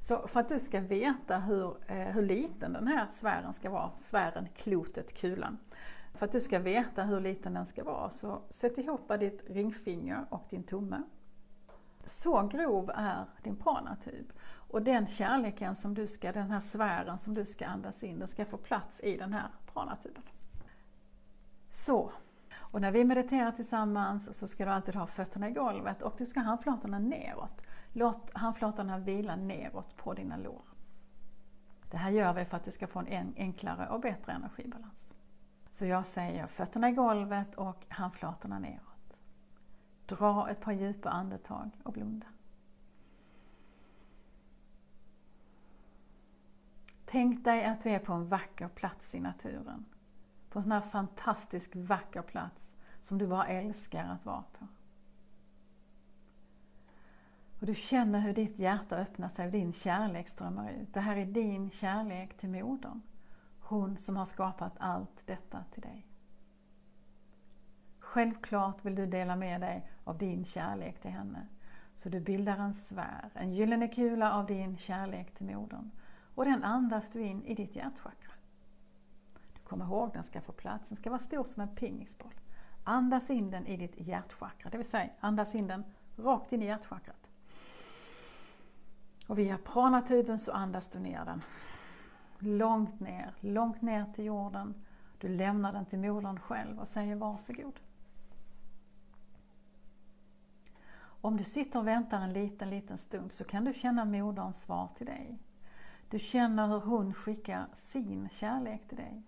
Så 0.00 0.28
för 0.28 0.40
att 0.40 0.48
du 0.48 0.60
ska 0.60 0.80
veta 0.80 1.38
hur, 1.38 1.76
eh, 1.86 1.96
hur 1.96 2.22
liten 2.22 2.72
den 2.72 2.86
här 2.86 3.06
sfären 3.06 3.54
ska 3.54 3.70
vara, 3.70 3.90
sfären, 3.96 4.48
klotet, 4.54 5.14
kulan, 5.14 5.58
för 6.14 6.26
att 6.26 6.32
du 6.32 6.40
ska 6.40 6.58
veta 6.58 7.02
hur 7.02 7.20
liten 7.20 7.54
den 7.54 7.66
ska 7.66 7.84
vara 7.84 8.10
så 8.10 8.42
sätt 8.50 8.78
ihop 8.78 9.12
ditt 9.20 9.50
ringfinger 9.50 10.26
och 10.30 10.46
din 10.50 10.62
tumme. 10.62 11.02
Så 12.04 12.42
grov 12.42 12.90
är 12.94 13.24
din 13.42 13.56
pranatub. 13.56 14.32
Och 14.46 14.82
den 14.82 15.06
kärleken 15.06 15.74
som 15.74 15.94
du 15.94 16.06
ska, 16.06 16.32
den 16.32 16.50
här 16.50 16.60
sfären 16.60 17.18
som 17.18 17.34
du 17.34 17.46
ska 17.46 17.66
andas 17.66 18.02
in, 18.02 18.18
den 18.18 18.28
ska 18.28 18.44
få 18.44 18.56
plats 18.56 19.00
i 19.00 19.16
den 19.16 19.32
här 19.32 19.48
pranatuben. 19.72 20.22
Så. 21.70 22.12
Och 22.74 22.80
när 22.80 22.92
vi 22.92 23.04
mediterar 23.04 23.52
tillsammans 23.52 24.38
så 24.38 24.48
ska 24.48 24.64
du 24.64 24.70
alltid 24.70 24.94
ha 24.94 25.06
fötterna 25.06 25.48
i 25.48 25.52
golvet 25.52 26.02
och 26.02 26.14
du 26.18 26.26
ska 26.26 26.40
ha 26.40 26.46
handflatorna 26.46 26.98
neråt. 26.98 27.62
Låt 27.92 28.30
handflatorna 28.34 28.98
vila 28.98 29.36
neråt 29.36 29.96
på 29.96 30.14
dina 30.14 30.36
lår. 30.36 30.64
Det 31.90 31.96
här 31.96 32.10
gör 32.10 32.32
vi 32.32 32.44
för 32.44 32.56
att 32.56 32.64
du 32.64 32.70
ska 32.70 32.86
få 32.86 32.98
en 32.98 33.34
enklare 33.36 33.88
och 33.88 34.00
bättre 34.00 34.32
energibalans. 34.32 35.14
Så 35.70 35.86
jag 35.86 36.06
säger 36.06 36.46
fötterna 36.46 36.88
i 36.88 36.92
golvet 36.92 37.54
och 37.54 37.84
handflatorna 37.88 38.58
neråt. 38.58 39.20
Dra 40.06 40.50
ett 40.50 40.60
par 40.60 40.72
djupa 40.72 41.10
andetag 41.10 41.70
och 41.82 41.92
blunda. 41.92 42.26
Tänk 47.04 47.44
dig 47.44 47.64
att 47.64 47.80
du 47.80 47.90
är 47.90 47.98
på 47.98 48.12
en 48.12 48.28
vacker 48.28 48.68
plats 48.68 49.14
i 49.14 49.20
naturen. 49.20 49.84
På 50.54 50.58
en 50.58 50.62
sån 50.62 50.72
här 50.72 50.80
fantastisk 50.80 51.70
vacker 51.76 52.22
plats 52.22 52.74
som 53.00 53.18
du 53.18 53.26
bara 53.26 53.46
älskar 53.46 54.04
att 54.04 54.26
vara 54.26 54.44
på. 54.58 54.66
Och 57.60 57.66
du 57.66 57.74
känner 57.74 58.20
hur 58.20 58.34
ditt 58.34 58.58
hjärta 58.58 58.96
öppnar 58.96 59.28
sig 59.28 59.46
och 59.46 59.52
din 59.52 59.72
kärlek 59.72 60.28
strömmar 60.28 60.70
ut. 60.70 60.94
Det 60.94 61.00
här 61.00 61.16
är 61.16 61.26
din 61.26 61.70
kärlek 61.70 62.36
till 62.36 62.48
modern. 62.48 63.02
Hon 63.60 63.98
som 63.98 64.16
har 64.16 64.24
skapat 64.24 64.72
allt 64.78 65.26
detta 65.26 65.64
till 65.72 65.82
dig. 65.82 66.06
Självklart 67.98 68.84
vill 68.84 68.94
du 68.94 69.06
dela 69.06 69.36
med 69.36 69.60
dig 69.60 69.90
av 70.04 70.18
din 70.18 70.44
kärlek 70.44 71.00
till 71.00 71.10
henne. 71.10 71.46
Så 71.94 72.08
du 72.08 72.20
bildar 72.20 72.56
en 72.56 72.74
sfär, 72.74 73.30
en 73.34 73.52
gyllene 73.52 73.88
kula 73.88 74.32
av 74.32 74.46
din 74.46 74.76
kärlek 74.76 75.34
till 75.34 75.46
modern. 75.46 75.90
Och 76.34 76.44
den 76.44 76.64
andas 76.64 77.10
du 77.10 77.22
in 77.22 77.44
i 77.44 77.54
ditt 77.54 77.76
hjärtchakra. 77.76 78.34
Kom 79.64 79.82
ihåg, 79.82 80.10
den 80.12 80.24
ska 80.24 80.40
få 80.40 80.52
plats, 80.52 80.88
den 80.88 80.96
ska 80.96 81.10
vara 81.10 81.20
stor 81.20 81.44
som 81.44 81.62
en 81.62 81.68
pingisboll. 81.68 82.34
Andas 82.84 83.30
in 83.30 83.50
den 83.50 83.66
i 83.66 83.76
ditt 83.76 83.94
hjärtchakra, 83.96 84.70
det 84.70 84.76
vill 84.76 84.86
säga 84.86 85.10
andas 85.20 85.54
in 85.54 85.66
den 85.66 85.84
rakt 86.16 86.52
in 86.52 86.62
i 86.62 86.66
hjärtchakrat. 86.66 87.28
Och 89.26 89.38
via 89.38 89.58
pranatuben 89.58 90.38
så 90.38 90.52
andas 90.52 90.88
du 90.90 90.98
ner 90.98 91.24
den 91.24 91.42
långt 92.44 93.00
ner, 93.00 93.34
långt 93.40 93.82
ner 93.82 94.04
till 94.14 94.24
jorden. 94.24 94.74
Du 95.18 95.28
lämnar 95.28 95.72
den 95.72 95.86
till 95.86 95.98
modern 95.98 96.38
själv 96.38 96.80
och 96.80 96.88
säger 96.88 97.16
varsågod. 97.16 97.80
Om 101.00 101.36
du 101.36 101.44
sitter 101.44 101.78
och 101.78 101.86
väntar 101.86 102.20
en 102.20 102.32
liten, 102.32 102.70
liten 102.70 102.98
stund 102.98 103.32
så 103.32 103.44
kan 103.44 103.64
du 103.64 103.74
känna 103.74 104.04
moderns 104.04 104.60
svar 104.60 104.88
till 104.94 105.06
dig. 105.06 105.38
Du 106.10 106.18
känner 106.18 106.68
hur 106.68 106.80
hon 106.80 107.14
skickar 107.14 107.66
sin 107.74 108.28
kärlek 108.28 108.88
till 108.88 108.96
dig. 108.96 109.22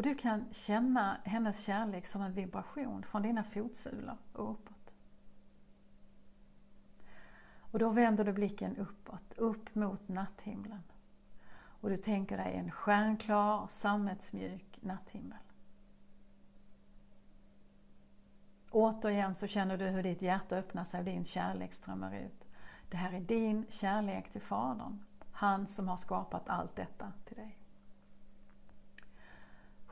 Och 0.00 0.06
du 0.06 0.14
kan 0.14 0.44
känna 0.50 1.20
hennes 1.24 1.64
kärlek 1.64 2.06
som 2.06 2.22
en 2.22 2.32
vibration 2.32 3.02
från 3.02 3.22
dina 3.22 3.44
fotsulor 3.44 4.16
och 4.32 4.50
uppåt. 4.50 4.94
Och 7.60 7.78
då 7.78 7.90
vänder 7.90 8.24
du 8.24 8.32
blicken 8.32 8.76
uppåt, 8.76 9.34
upp 9.36 9.74
mot 9.74 10.08
natthimlen. 10.08 10.82
Och 11.52 11.90
du 11.90 11.96
tänker 11.96 12.36
dig 12.36 12.54
en 12.54 12.70
stjärnklar, 12.70 13.66
sammetsmjuk 13.68 14.78
natthimmel. 14.80 15.38
Återigen 18.70 19.34
så 19.34 19.46
känner 19.46 19.76
du 19.76 19.84
hur 19.84 20.02
ditt 20.02 20.22
hjärta 20.22 20.56
öppnar 20.56 20.84
sig 20.84 20.98
och 20.98 21.04
din 21.04 21.24
kärlek 21.24 21.72
strömmar 21.72 22.16
ut. 22.16 22.48
Det 22.90 22.96
här 22.96 23.12
är 23.12 23.20
din 23.20 23.66
kärlek 23.68 24.30
till 24.30 24.42
Fadern. 24.42 25.04
Han 25.32 25.66
som 25.66 25.88
har 25.88 25.96
skapat 25.96 26.48
allt 26.48 26.76
detta 26.76 27.12
till 27.24 27.36
dig. 27.36 27.59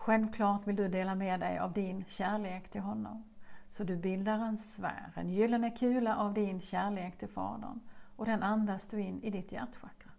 Självklart 0.08 0.66
vill 0.66 0.76
du 0.76 0.88
dela 0.88 1.14
med 1.14 1.40
dig 1.40 1.58
av 1.58 1.72
din 1.72 2.04
kärlek 2.04 2.68
till 2.68 2.80
honom. 2.80 3.24
Så 3.68 3.84
du 3.84 3.96
bildar 3.96 4.38
en 4.38 4.58
sfär, 4.58 5.12
en 5.14 5.30
gyllene 5.30 5.70
kula 5.70 6.16
av 6.16 6.34
din 6.34 6.60
kärlek 6.60 7.18
till 7.18 7.28
Fadern 7.28 7.80
och 8.16 8.26
den 8.26 8.42
andas 8.42 8.86
du 8.86 9.00
in 9.00 9.22
i 9.22 9.30
ditt 9.30 9.52
hjärtchakra. 9.52 10.10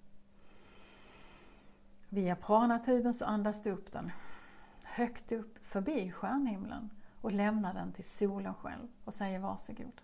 Via 2.09 2.35
pranatuben 2.35 3.13
så 3.13 3.25
andas 3.25 3.63
du 3.63 3.71
upp 3.71 3.91
den 3.91 4.11
högt 4.83 5.31
upp 5.31 5.57
förbi 5.65 6.11
stjärnhimlen 6.11 6.89
och 7.21 7.31
lämnar 7.31 7.73
den 7.73 7.91
till 7.91 8.09
solen 8.09 8.53
själv 8.53 8.87
och 9.05 9.13
säger 9.13 9.39
varsågod. 9.39 10.01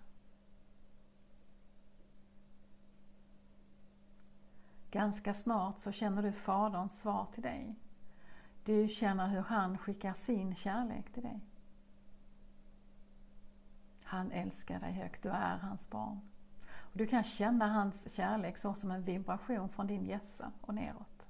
Ganska 4.92 5.34
snart 5.34 5.80
så 5.80 5.92
känner 5.92 6.24
du 6.24 6.32
Faderns 6.32 7.00
svar 7.00 7.27
till 7.34 7.44
dig. 7.44 7.75
Du 8.66 8.88
känner 8.88 9.28
hur 9.28 9.42
han 9.42 9.78
skickar 9.78 10.14
sin 10.14 10.56
kärlek 10.56 11.14
till 11.14 11.24
dig. 11.24 11.40
Han 14.04 14.32
älskar 14.32 14.80
dig 14.80 14.94
högt, 14.94 15.24
du 15.24 15.30
är 15.30 15.58
hans 15.58 15.90
barn. 15.90 16.20
Och 16.68 16.98
du 16.98 17.08
kan 17.08 17.24
känna 17.24 17.68
hans 17.68 18.14
kärlek 18.14 18.58
så 18.58 18.74
som 18.74 18.92
en 18.92 19.04
vibration 19.04 19.70
från 19.70 19.88
din 19.88 20.06
hjässa 20.06 20.52
och 20.62 20.76
neråt. 20.76 21.28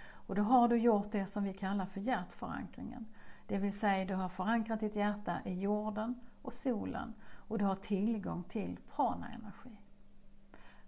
Och 0.00 0.34
då 0.34 0.42
har 0.42 0.68
du 0.68 0.76
gjort 0.76 1.12
det 1.12 1.26
som 1.26 1.44
vi 1.44 1.54
kallar 1.54 1.86
för 1.86 2.00
hjärtförankringen. 2.00 3.06
Det 3.46 3.58
vill 3.58 3.78
säga 3.78 4.04
du 4.04 4.14
har 4.14 4.28
förankrat 4.28 4.80
ditt 4.80 4.96
hjärta 4.96 5.40
i 5.44 5.60
jorden 5.60 6.20
och 6.42 6.54
solen 6.54 7.14
och 7.24 7.58
du 7.58 7.64
har 7.64 7.74
tillgång 7.74 8.42
till 8.42 8.78
prana-energi. 8.96 9.80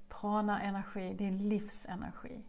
Prana-energi, 0.08 1.14
din 1.14 1.48
livsenergi. 1.48 2.42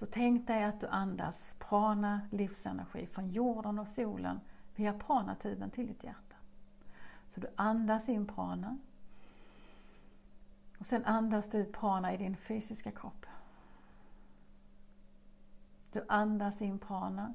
Så 0.00 0.06
tänk 0.06 0.46
dig 0.46 0.64
att 0.64 0.80
du 0.80 0.86
andas 0.86 1.56
prana, 1.58 2.20
livsenergi, 2.30 3.06
från 3.06 3.30
jorden 3.30 3.78
och 3.78 3.88
solen 3.88 4.40
via 4.76 4.92
pranatuben 4.92 5.70
till 5.70 5.86
ditt 5.86 6.04
hjärta. 6.04 6.36
Så 7.28 7.40
du 7.40 7.46
andas 7.56 8.08
in 8.08 8.26
prana. 8.26 8.78
Och 10.78 10.86
sen 10.86 11.04
andas 11.04 11.50
du 11.50 11.58
ut 11.58 11.72
prana 11.72 12.14
i 12.14 12.16
din 12.16 12.36
fysiska 12.36 12.90
kropp. 12.90 13.26
Du 15.92 16.04
andas 16.08 16.62
in 16.62 16.78
prana. 16.78 17.34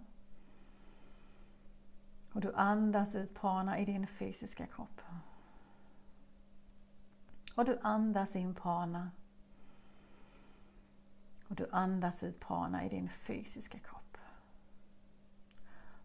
Och 2.34 2.42
du 2.42 2.54
andas 2.54 3.16
ut 3.16 3.36
prana 3.36 3.80
i 3.80 3.86
din 3.86 4.08
fysiska 4.08 4.68
kropp. 4.68 5.02
Och 7.56 7.66
du 7.66 7.80
andas 7.82 8.36
in 8.36 8.56
prana. 8.56 9.12
Och 11.48 11.56
du 11.56 11.68
andas 11.72 12.24
ut 12.24 12.40
prana 12.40 12.86
i 12.86 12.90
din 12.90 13.10
fysiska 13.10 13.80
kropp. 13.80 14.18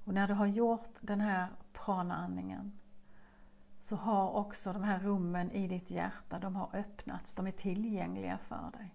Och 0.04 0.14
när 0.14 0.28
du 0.28 0.34
har 0.34 0.46
gjort 0.46 0.94
den 1.00 1.20
här 1.20 1.48
prana-andningen 1.72 2.72
så 3.80 3.96
har 3.96 4.30
också 4.30 4.72
de 4.72 4.82
här 4.82 4.98
rummen 4.98 5.50
i 5.50 5.68
ditt 5.68 5.90
hjärta, 5.90 6.38
de 6.38 6.56
har 6.56 6.70
öppnats, 6.72 7.32
de 7.32 7.46
är 7.46 7.52
tillgängliga 7.52 8.38
för 8.38 8.70
dig. 8.72 8.94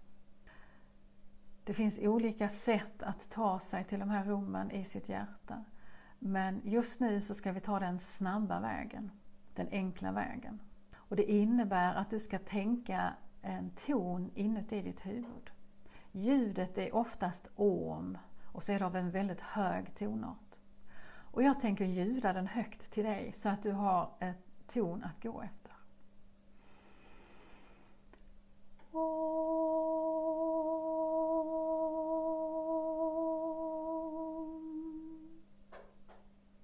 Det 1.64 1.74
finns 1.74 2.00
olika 2.00 2.50
sätt 2.50 3.04
att 3.04 3.30
ta 3.30 3.60
sig 3.60 3.84
till 3.84 4.00
de 4.00 4.10
här 4.10 4.24
rummen 4.24 4.72
i 4.72 4.86
sitt 4.86 5.10
hjärta. 5.10 5.64
Men 6.20 6.62
just 6.64 7.00
nu 7.00 7.22
så 7.22 7.36
ska 7.36 7.52
vi 7.52 7.60
ta 7.60 7.80
den 7.80 8.00
snabba 8.00 8.60
vägen, 8.60 9.12
den 9.54 9.68
enkla 9.72 10.12
vägen. 10.12 10.60
Och 10.96 11.16
det 11.16 11.32
innebär 11.32 11.96
att 11.96 12.10
du 12.10 12.20
ska 12.20 12.40
tänka 12.40 13.14
en 13.42 13.70
ton 13.70 14.32
inuti 14.36 14.82
ditt 14.82 15.06
huvud. 15.06 15.52
Ljudet 16.18 16.78
är 16.78 16.96
oftast 16.96 17.52
om 17.56 18.18
och 18.46 18.64
så 18.64 18.72
är 18.72 18.80
det 18.80 18.86
av 18.86 18.96
en 18.96 19.12
väldigt 19.12 19.42
hög 19.42 19.96
tonart. 19.96 20.60
Och 21.08 21.44
jag 21.44 21.60
tänker 21.60 21.86
ljuda 21.86 22.34
den 22.34 22.48
högt 22.48 22.92
till 22.92 23.04
dig 23.04 23.32
så 23.34 23.50
att 23.50 23.64
du 23.64 23.72
har 23.72 24.10
ett 24.20 24.68
ton 24.68 25.04
att 25.04 25.24
gå 25.24 25.42
efter. 25.42 25.72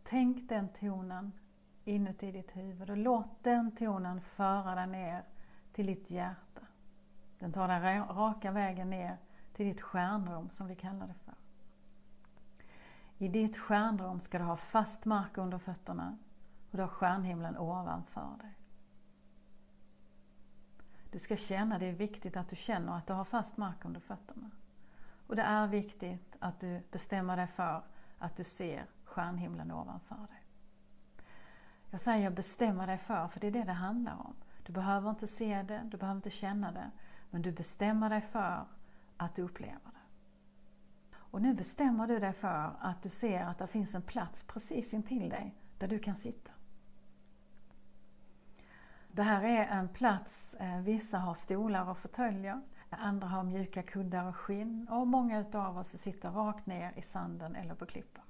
Tänk 0.03 0.49
den 0.49 0.69
tonen 0.69 1.31
inuti 1.83 2.31
ditt 2.31 2.55
huvud 2.55 2.89
och 2.89 2.97
låt 2.97 3.43
den 3.43 3.75
tonen 3.75 4.21
föra 4.21 4.75
dig 4.75 4.87
ner 4.87 5.23
till 5.73 5.85
ditt 5.85 6.11
hjärta. 6.11 6.61
Den 7.39 7.53
tar 7.53 7.67
dig 7.67 7.99
raka 7.99 8.51
vägen 8.51 8.89
ner 8.89 9.17
till 9.61 9.67
ditt 9.67 9.81
stjärnrum 9.81 10.49
som 10.49 10.67
vi 10.67 10.75
kallar 10.75 11.07
det 11.07 11.13
för. 11.13 11.33
I 13.17 13.27
ditt 13.27 13.57
stjärnrum 13.57 14.19
ska 14.19 14.37
du 14.37 14.43
ha 14.43 14.57
fast 14.57 15.05
mark 15.05 15.37
under 15.37 15.57
fötterna 15.57 16.17
och 16.71 16.77
du 16.77 16.83
har 16.83 16.89
stjärnhimlen 16.89 17.57
ovanför 17.57 18.37
dig. 18.41 18.57
Du 21.11 21.19
ska 21.19 21.37
känna, 21.37 21.79
det 21.79 21.85
är 21.85 21.93
viktigt 21.93 22.37
att 22.37 22.49
du 22.49 22.55
känner 22.55 22.97
att 22.97 23.07
du 23.07 23.13
har 23.13 23.25
fast 23.25 23.57
mark 23.57 23.85
under 23.85 23.99
fötterna. 23.99 24.51
Och 25.27 25.35
det 25.35 25.41
är 25.41 25.67
viktigt 25.67 26.35
att 26.39 26.59
du 26.59 26.81
bestämmer 26.91 27.37
dig 27.37 27.47
för 27.47 27.83
att 28.17 28.35
du 28.35 28.43
ser 28.43 28.85
stjärnhimlen 29.03 29.71
ovanför 29.71 30.15
dig. 30.15 30.43
Jag 31.89 32.01
säger 32.01 32.29
bestämma 32.29 32.85
dig 32.85 32.97
för, 32.97 33.27
för 33.27 33.39
det 33.39 33.47
är 33.47 33.51
det 33.51 33.63
det 33.63 33.73
handlar 33.73 34.13
om. 34.13 34.35
Du 34.65 34.73
behöver 34.73 35.09
inte 35.09 35.27
se 35.27 35.63
det, 35.63 35.81
du 35.85 35.97
behöver 35.97 36.17
inte 36.17 36.29
känna 36.29 36.71
det, 36.71 36.91
men 37.29 37.41
du 37.41 37.51
bestämmer 37.51 38.09
dig 38.09 38.21
för 38.21 38.65
att 39.21 39.35
du 39.35 39.41
upplever 39.41 39.73
det. 39.73 41.15
Och 41.15 41.41
nu 41.41 41.53
bestämmer 41.53 42.07
du 42.07 42.19
dig 42.19 42.33
för 42.33 42.75
att 42.79 43.03
du 43.03 43.09
ser 43.09 43.43
att 43.43 43.57
det 43.57 43.67
finns 43.67 43.95
en 43.95 44.01
plats 44.01 44.43
precis 44.43 44.93
intill 44.93 45.29
dig 45.29 45.55
där 45.77 45.87
du 45.87 45.99
kan 45.99 46.15
sitta. 46.15 46.51
Det 49.11 49.23
här 49.23 49.43
är 49.43 49.65
en 49.65 49.89
plats, 49.89 50.53
eh, 50.53 50.81
vissa 50.81 51.17
har 51.17 51.33
stolar 51.33 51.89
och 51.89 51.97
fåtöljer, 51.97 52.61
andra 52.89 53.27
har 53.27 53.43
mjuka 53.43 53.83
kuddar 53.83 54.27
och 54.27 54.35
skinn 54.35 54.87
och 54.87 55.07
många 55.07 55.39
utav 55.39 55.77
oss 55.77 55.87
sitter 55.87 56.29
rakt 56.29 56.65
ner 56.65 56.93
i 56.95 57.01
sanden 57.01 57.55
eller 57.55 57.75
på 57.75 57.85
klippor. 57.85 58.23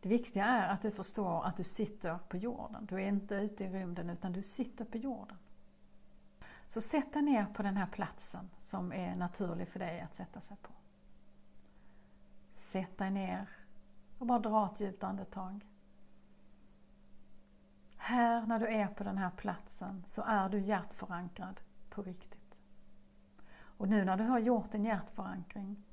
Det 0.00 0.08
viktiga 0.08 0.44
är 0.44 0.68
att 0.68 0.82
du 0.82 0.90
förstår 0.90 1.44
att 1.44 1.56
du 1.56 1.64
sitter 1.64 2.18
på 2.18 2.36
jorden. 2.36 2.86
Du 2.86 2.94
är 2.94 3.08
inte 3.08 3.34
ute 3.34 3.64
i 3.64 3.68
rymden 3.68 4.10
utan 4.10 4.32
du 4.32 4.42
sitter 4.42 4.84
på 4.84 4.96
jorden. 4.96 5.36
Så 6.66 6.80
sätt 6.80 7.12
dig 7.12 7.22
ner 7.22 7.46
på 7.46 7.62
den 7.62 7.76
här 7.76 7.86
platsen 7.86 8.50
som 8.58 8.92
är 8.92 9.14
naturlig 9.14 9.68
för 9.68 9.78
dig 9.78 10.00
att 10.00 10.14
sätta 10.14 10.40
sig 10.40 10.56
på. 10.56 10.72
Sätt 12.54 12.98
dig 12.98 13.10
ner 13.10 13.48
och 14.18 14.26
bara 14.26 14.38
dra 14.38 14.70
ett 14.72 14.80
djupt 14.80 15.04
andetag. 15.04 15.66
Här, 17.96 18.46
när 18.46 18.58
du 18.58 18.66
är 18.66 18.86
på 18.86 19.04
den 19.04 19.18
här 19.18 19.30
platsen, 19.30 20.02
så 20.06 20.22
är 20.22 20.48
du 20.48 20.58
hjärtförankrad 20.58 21.60
på 21.90 22.02
riktigt. 22.02 22.56
Och 23.56 23.88
nu 23.88 24.04
när 24.04 24.16
du 24.16 24.24
har 24.24 24.38
gjort 24.38 24.74
en 24.74 24.84
hjärtförankring 24.84 25.84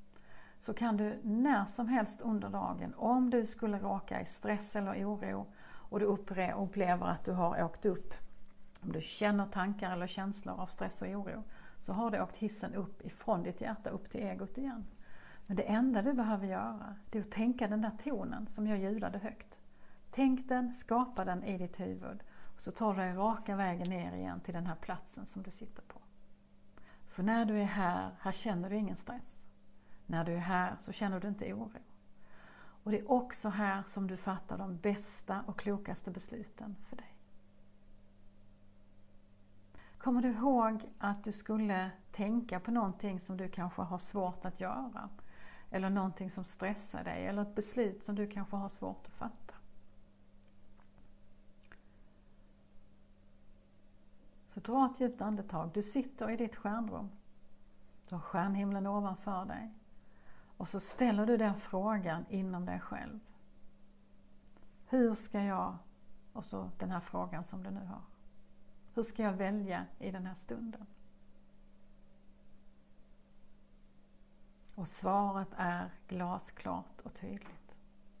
så 0.58 0.74
kan 0.74 0.96
du 0.96 1.20
när 1.22 1.64
som 1.64 1.88
helst 1.88 2.20
under 2.20 2.48
dagen, 2.48 2.94
om 2.96 3.30
du 3.30 3.46
skulle 3.46 3.78
råka 3.78 4.20
i 4.20 4.26
stress 4.26 4.76
eller 4.76 5.04
oro 5.04 5.46
och 5.62 6.00
du 6.00 6.06
upplever 6.06 7.06
att 7.06 7.24
du 7.24 7.32
har 7.32 7.64
åkt 7.64 7.84
upp, 7.84 8.14
om 8.82 8.92
du 8.92 9.00
känner 9.00 9.46
tankar 9.46 9.92
eller 9.92 10.06
känslor 10.06 10.60
av 10.60 10.66
stress 10.66 11.02
och 11.02 11.08
oro, 11.08 11.44
så 11.78 11.92
har 11.92 12.10
du 12.10 12.22
åkt 12.22 12.36
hissen 12.36 12.74
upp 12.74 13.06
ifrån 13.06 13.42
ditt 13.42 13.60
hjärta 13.60 13.90
upp 13.90 14.10
till 14.10 14.20
egot 14.20 14.58
igen. 14.58 14.84
Men 15.46 15.56
det 15.56 15.62
enda 15.62 16.02
du 16.02 16.12
behöver 16.12 16.46
göra, 16.46 16.96
det 17.10 17.18
är 17.18 17.22
att 17.22 17.30
tänka 17.30 17.68
den 17.68 17.80
där 17.80 17.92
tonen 18.04 18.46
som 18.46 18.66
jag 18.66 18.78
ljudade 18.78 19.18
högt. 19.18 19.60
Tänk 20.10 20.48
den, 20.48 20.74
skapa 20.74 21.24
den 21.24 21.44
i 21.44 21.58
ditt 21.58 21.80
huvud. 21.80 22.22
Och 22.56 22.62
så 22.62 22.70
tar 22.70 22.94
du 22.94 23.00
dig 23.00 23.12
raka 23.12 23.56
vägen 23.56 23.88
ner 23.88 24.12
igen 24.12 24.40
till 24.40 24.54
den 24.54 24.66
här 24.66 24.74
platsen 24.74 25.26
som 25.26 25.42
du 25.42 25.50
sitter 25.50 25.82
på. 25.82 26.00
För 27.06 27.22
när 27.22 27.44
du 27.44 27.60
är 27.60 27.64
här, 27.64 28.10
här 28.20 28.32
känner 28.32 28.70
du 28.70 28.76
ingen 28.76 28.96
stress. 28.96 29.44
När 30.06 30.24
du 30.24 30.32
är 30.32 30.38
här 30.38 30.76
så 30.78 30.92
känner 30.92 31.20
du 31.20 31.28
inte 31.28 31.52
oro. 31.52 31.80
Och 32.84 32.90
det 32.90 32.98
är 32.98 33.10
också 33.10 33.48
här 33.48 33.82
som 33.86 34.06
du 34.06 34.16
fattar 34.16 34.58
de 34.58 34.76
bästa 34.76 35.42
och 35.46 35.58
klokaste 35.58 36.10
besluten 36.10 36.76
för 36.88 36.96
dig. 36.96 37.11
Kommer 40.02 40.22
du 40.22 40.28
ihåg 40.28 40.88
att 40.98 41.24
du 41.24 41.32
skulle 41.32 41.90
tänka 42.10 42.60
på 42.60 42.70
någonting 42.70 43.20
som 43.20 43.36
du 43.36 43.48
kanske 43.48 43.82
har 43.82 43.98
svårt 43.98 44.44
att 44.44 44.60
göra? 44.60 45.08
Eller 45.70 45.90
någonting 45.90 46.30
som 46.30 46.44
stressar 46.44 47.04
dig, 47.04 47.26
eller 47.26 47.42
ett 47.42 47.54
beslut 47.54 48.04
som 48.04 48.14
du 48.14 48.26
kanske 48.26 48.56
har 48.56 48.68
svårt 48.68 49.06
att 49.06 49.12
fatta? 49.12 49.54
Så 54.48 54.60
dra 54.60 54.90
ett 54.90 55.00
djupt 55.00 55.22
andetag. 55.22 55.70
Du 55.74 55.82
sitter 55.82 56.30
i 56.30 56.36
ditt 56.36 56.56
stjärnrum. 56.56 57.10
Du 58.08 58.14
har 58.14 58.22
stjärnhimlen 58.22 58.86
ovanför 58.86 59.44
dig. 59.44 59.70
Och 60.56 60.68
så 60.68 60.80
ställer 60.80 61.26
du 61.26 61.36
den 61.36 61.54
frågan 61.54 62.24
inom 62.28 62.64
dig 62.64 62.80
själv. 62.80 63.20
Hur 64.86 65.14
ska 65.14 65.42
jag, 65.42 65.76
och 66.32 66.46
så 66.46 66.70
den 66.78 66.90
här 66.90 67.00
frågan 67.00 67.44
som 67.44 67.62
du 67.62 67.70
nu 67.70 67.84
har. 67.84 68.11
Hur 68.94 69.02
ska 69.02 69.22
jag 69.22 69.32
välja 69.32 69.86
i 69.98 70.10
den 70.10 70.26
här 70.26 70.34
stunden? 70.34 70.86
Och 74.74 74.88
svaret 74.88 75.48
är 75.56 75.90
glasklart 76.08 77.00
och 77.02 77.14
tydligt. 77.14 77.76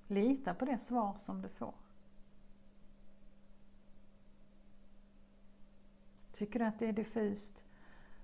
Lita 0.06 0.54
på 0.54 0.64
det 0.64 0.78
svar 0.78 1.14
som 1.16 1.42
du 1.42 1.48
får. 1.48 1.74
Tycker 6.32 6.58
du 6.58 6.64
att 6.64 6.78
det 6.78 6.86
är 6.86 6.92
diffust, 6.92 7.64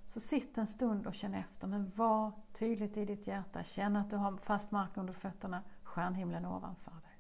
så 0.07 0.21
sitt 0.21 0.59
en 0.59 0.67
stund 0.67 1.07
och 1.07 1.15
känn 1.15 1.35
efter, 1.35 1.67
men 1.67 1.93
var 1.97 2.33
tydligt 2.53 2.97
i 2.97 3.05
ditt 3.05 3.27
hjärta. 3.27 3.65
Känn 3.65 3.97
att 3.97 4.11
du 4.11 4.17
har 4.17 4.37
fast 4.37 4.71
mark 4.71 4.97
under 4.97 5.13
fötterna, 5.13 5.63
stjärnhimlen 5.83 6.47
ovanför 6.47 6.91
dig. 6.91 7.19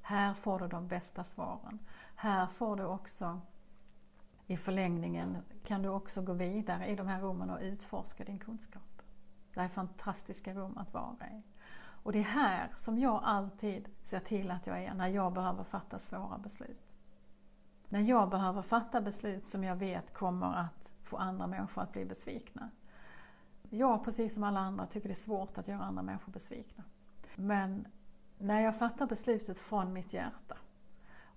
Här 0.00 0.34
får 0.34 0.58
du 0.58 0.68
de 0.68 0.88
bästa 0.88 1.24
svaren. 1.24 1.78
Här 2.14 2.46
får 2.46 2.76
du 2.76 2.84
också 2.84 3.40
i 4.50 4.56
förlängningen 4.56 5.36
kan 5.64 5.82
du 5.82 5.88
också 5.88 6.22
gå 6.22 6.32
vidare 6.32 6.86
i 6.86 6.96
de 6.96 7.06
här 7.06 7.20
rummen 7.20 7.50
och 7.50 7.58
utforska 7.60 8.24
din 8.24 8.38
kunskap. 8.38 9.02
Det 9.54 9.60
här 9.60 9.64
är 9.64 9.72
fantastiska 9.72 10.54
rum 10.54 10.78
att 10.78 10.94
vara 10.94 11.16
i. 11.32 11.42
Och 11.78 12.12
det 12.12 12.18
är 12.18 12.22
här 12.22 12.70
som 12.76 12.98
jag 12.98 13.20
alltid 13.24 13.88
ser 14.02 14.20
till 14.20 14.50
att 14.50 14.66
jag 14.66 14.84
är 14.84 14.94
när 14.94 15.08
jag 15.08 15.32
behöver 15.32 15.64
fatta 15.64 15.98
svåra 15.98 16.38
beslut. 16.38 16.94
När 17.88 18.00
jag 18.00 18.30
behöver 18.30 18.62
fatta 18.62 19.00
beslut 19.00 19.46
som 19.46 19.64
jag 19.64 19.76
vet 19.76 20.14
kommer 20.14 20.54
att 20.54 20.94
få 21.02 21.16
andra 21.16 21.46
människor 21.46 21.82
att 21.82 21.92
bli 21.92 22.04
besvikna. 22.04 22.70
Jag, 23.62 24.04
precis 24.04 24.34
som 24.34 24.44
alla 24.44 24.60
andra, 24.60 24.86
tycker 24.86 25.08
det 25.08 25.12
är 25.12 25.14
svårt 25.14 25.58
att 25.58 25.68
göra 25.68 25.82
andra 25.82 26.02
människor 26.02 26.32
besvikna. 26.32 26.84
Men 27.36 27.86
när 28.38 28.60
jag 28.60 28.78
fattar 28.78 29.06
beslutet 29.06 29.58
från 29.58 29.92
mitt 29.92 30.12
hjärta 30.12 30.56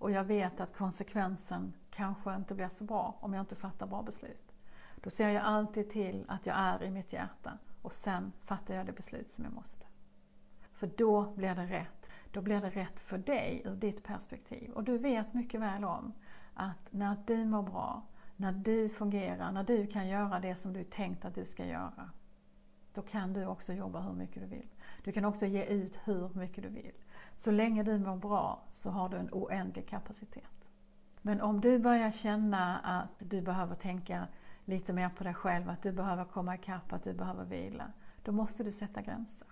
och 0.04 0.12
jag 0.12 0.24
vet 0.24 0.60
att 0.60 0.78
konsekvensen 0.78 1.74
kanske 1.90 2.36
inte 2.36 2.54
blir 2.56 2.70
så 2.70 2.84
bra 2.84 3.16
om 3.20 3.34
jag 3.34 3.42
inte 3.42 3.56
fattar 3.56 3.88
bra 3.88 4.02
beslut. 4.02 4.56
Då 4.96 5.10
ser 5.10 5.30
jag 5.30 5.44
alltid 5.44 5.90
till 5.90 6.26
att 6.28 6.46
jag 6.46 6.56
är 6.58 6.84
i 6.84 6.92
mitt 6.92 7.14
hjärta 7.14 7.58
och 7.82 7.94
sen 7.94 8.32
fattar 8.46 8.76
jag 8.76 8.86
det 8.86 8.92
beslut 8.92 9.30
som 9.30 9.44
jag 9.44 9.54
måste. 9.54 9.86
För 10.74 10.90
då 10.98 11.34
blir 11.36 11.56
det 11.56 11.66
rätt. 11.66 12.12
Då 12.32 12.42
blir 12.42 12.62
det 12.62 12.70
rätt 12.70 13.00
för 13.00 13.18
dig 13.18 13.62
ur 13.66 13.76
ditt 13.76 14.04
perspektiv. 14.04 14.72
Och 14.72 14.84
du 14.84 14.98
vet 14.98 15.34
mycket 15.34 15.62
väl 15.62 15.84
om 15.84 16.14
att 16.54 16.92
när 16.92 17.18
du 17.26 17.46
mår 17.46 17.64
bra, 17.64 18.02
när 18.36 18.52
du 18.52 18.90
fungerar, 18.90 19.52
när 19.52 19.64
du 19.64 19.88
kan 19.88 20.08
göra 20.08 20.40
det 20.40 20.56
som 20.56 20.74
du 20.74 20.84
tänkt 20.84 21.26
att 21.26 21.36
du 21.36 21.46
ska 21.46 21.66
göra, 21.66 22.10
då 22.94 23.02
kan 23.02 23.34
du 23.34 23.46
också 23.46 23.74
jobba 23.74 24.02
hur 24.02 24.14
mycket 24.14 24.42
du 24.42 24.48
vill. 24.48 24.70
Du 25.04 25.12
kan 25.12 25.26
också 25.26 25.46
ge 25.46 25.66
ut 25.66 26.00
hur 26.04 26.30
mycket 26.34 26.64
du 26.64 26.70
vill. 26.70 27.03
Så 27.36 27.52
länge 27.52 27.84
du 27.84 28.00
mår 28.00 28.18
bra 28.18 28.64
så 28.72 28.90
har 28.90 29.10
du 29.10 29.18
en 29.18 29.30
oändlig 29.32 29.88
kapacitet. 29.88 30.70
Men 31.22 31.42
om 31.42 31.62
du 31.62 31.80
börjar 31.80 32.12
känna 32.12 32.80
att 32.80 33.30
du 33.30 33.42
behöver 33.42 33.76
tänka 33.76 34.28
lite 34.66 34.94
mer 34.94 35.10
på 35.10 35.24
dig 35.24 35.34
själv, 35.34 35.70
att 35.70 35.82
du 35.82 35.92
behöver 35.92 36.26
komma 36.26 36.56
ikapp, 36.56 36.94
att 36.94 37.04
du 37.04 37.14
behöver 37.14 37.46
vila, 37.46 37.92
då 38.24 38.32
måste 38.32 38.64
du 38.64 38.72
sätta 38.72 39.02
gränser. 39.02 39.48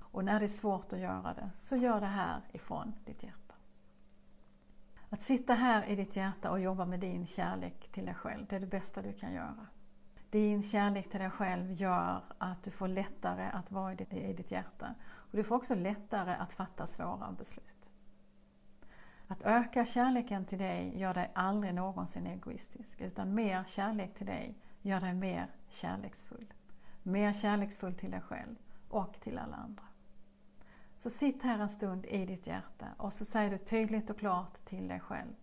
Och 0.00 0.24
när 0.24 0.40
det 0.40 0.46
är 0.46 0.48
svårt 0.48 0.92
att 0.92 0.98
göra 0.98 1.34
det, 1.34 1.50
så 1.58 1.76
gör 1.76 2.00
det 2.00 2.06
här 2.06 2.40
ifrån 2.52 2.94
ditt 3.04 3.22
hjärta. 3.22 3.54
Att 5.08 5.22
sitta 5.22 5.54
här 5.54 5.84
i 5.84 5.96
ditt 5.96 6.16
hjärta 6.16 6.50
och 6.50 6.60
jobba 6.60 6.84
med 6.84 7.00
din 7.00 7.26
kärlek 7.26 7.88
till 7.92 8.04
dig 8.04 8.14
själv, 8.14 8.46
det 8.46 8.56
är 8.56 8.60
det 8.60 8.66
bästa 8.66 9.02
du 9.02 9.12
kan 9.12 9.32
göra. 9.32 9.66
Din 10.30 10.62
kärlek 10.62 11.10
till 11.10 11.20
dig 11.20 11.30
själv 11.30 11.72
gör 11.72 12.22
att 12.38 12.62
du 12.62 12.70
får 12.70 12.88
lättare 12.88 13.50
att 13.50 13.72
vara 13.72 13.92
i 13.92 13.96
ditt, 13.96 14.12
i 14.12 14.32
ditt 14.32 14.50
hjärta. 14.50 14.94
Och 15.08 15.36
du 15.36 15.44
får 15.44 15.56
också 15.56 15.74
lättare 15.74 16.34
att 16.34 16.52
fatta 16.52 16.86
svåra 16.86 17.32
beslut. 17.38 17.90
Att 19.26 19.42
öka 19.42 19.84
kärleken 19.84 20.44
till 20.44 20.58
dig 20.58 20.98
gör 20.98 21.14
dig 21.14 21.30
aldrig 21.34 21.74
någonsin 21.74 22.26
egoistisk, 22.26 23.00
utan 23.00 23.34
mer 23.34 23.64
kärlek 23.68 24.14
till 24.14 24.26
dig 24.26 24.58
gör 24.82 25.00
dig 25.00 25.14
mer 25.14 25.46
kärleksfull. 25.68 26.52
Mer 27.02 27.32
kärleksfull 27.32 27.94
till 27.94 28.10
dig 28.10 28.20
själv 28.20 28.56
och 28.88 29.20
till 29.20 29.38
alla 29.38 29.56
andra. 29.56 29.82
Så 30.96 31.10
sitt 31.10 31.42
här 31.42 31.58
en 31.58 31.68
stund 31.68 32.06
i 32.06 32.26
ditt 32.26 32.46
hjärta 32.46 32.86
och 32.96 33.12
så 33.12 33.24
säger 33.24 33.50
du 33.50 33.58
tydligt 33.58 34.10
och 34.10 34.18
klart 34.18 34.64
till 34.64 34.88
dig 34.88 35.00
själv 35.00 35.34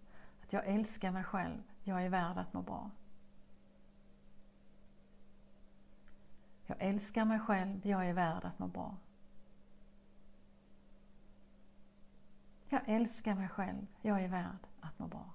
att 0.44 0.54
jag 0.54 0.68
älskar 0.68 1.12
mig 1.12 1.24
själv, 1.24 1.62
jag 1.84 2.06
är 2.06 2.10
värd 2.10 2.38
att 2.38 2.54
må 2.54 2.62
bra. 2.62 2.92
Jag 6.66 6.78
älskar 6.80 7.26
mig 7.26 7.40
själv, 7.40 7.88
jag 7.88 8.10
är 8.10 8.14
värd 8.14 8.46
att 8.46 8.60
må 8.60 8.68
bra. 8.68 8.98
Jag 12.70 12.82
älskar 12.86 13.36
mig 13.36 13.50
själv, 13.50 13.88
jag 14.02 14.24
är 14.24 14.28
värd 14.28 14.68
att 14.82 15.00
må 15.00 15.08
bra. 15.08 15.26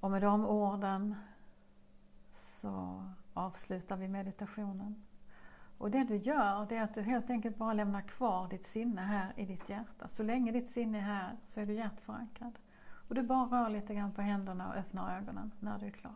Och 0.00 0.10
med 0.10 0.22
de 0.22 0.46
orden 0.46 1.14
så 2.32 3.04
avslutar 3.34 3.96
vi 3.96 4.08
meditationen. 4.08 5.04
Och 5.78 5.90
det 5.90 6.04
du 6.04 6.16
gör, 6.16 6.66
det 6.66 6.76
är 6.76 6.82
att 6.82 6.94
du 6.94 7.02
helt 7.02 7.30
enkelt 7.30 7.56
bara 7.56 7.72
lämnar 7.72 8.02
kvar 8.02 8.48
ditt 8.48 8.66
sinne 8.66 9.00
här 9.00 9.32
i 9.36 9.44
ditt 9.44 9.68
hjärta. 9.68 10.08
Så 10.08 10.22
länge 10.22 10.52
ditt 10.52 10.70
sinne 10.70 10.98
är 10.98 11.02
här 11.02 11.36
så 11.44 11.60
är 11.60 11.66
du 11.66 11.74
hjärtförankrad. 11.74 12.58
Och 13.08 13.14
du 13.14 13.22
bara 13.22 13.44
rör 13.44 13.70
lite 13.70 13.94
grann 13.94 14.12
på 14.12 14.22
händerna 14.22 14.68
och 14.68 14.74
öppnar 14.74 15.16
ögonen 15.16 15.52
när 15.60 15.78
du 15.78 15.86
är 15.86 15.90
klar. 15.90 16.14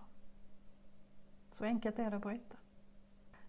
Så 1.50 1.64
enkelt 1.64 1.98
är 1.98 2.10
det 2.10 2.16
att 2.16 2.22
bryta. 2.22 2.56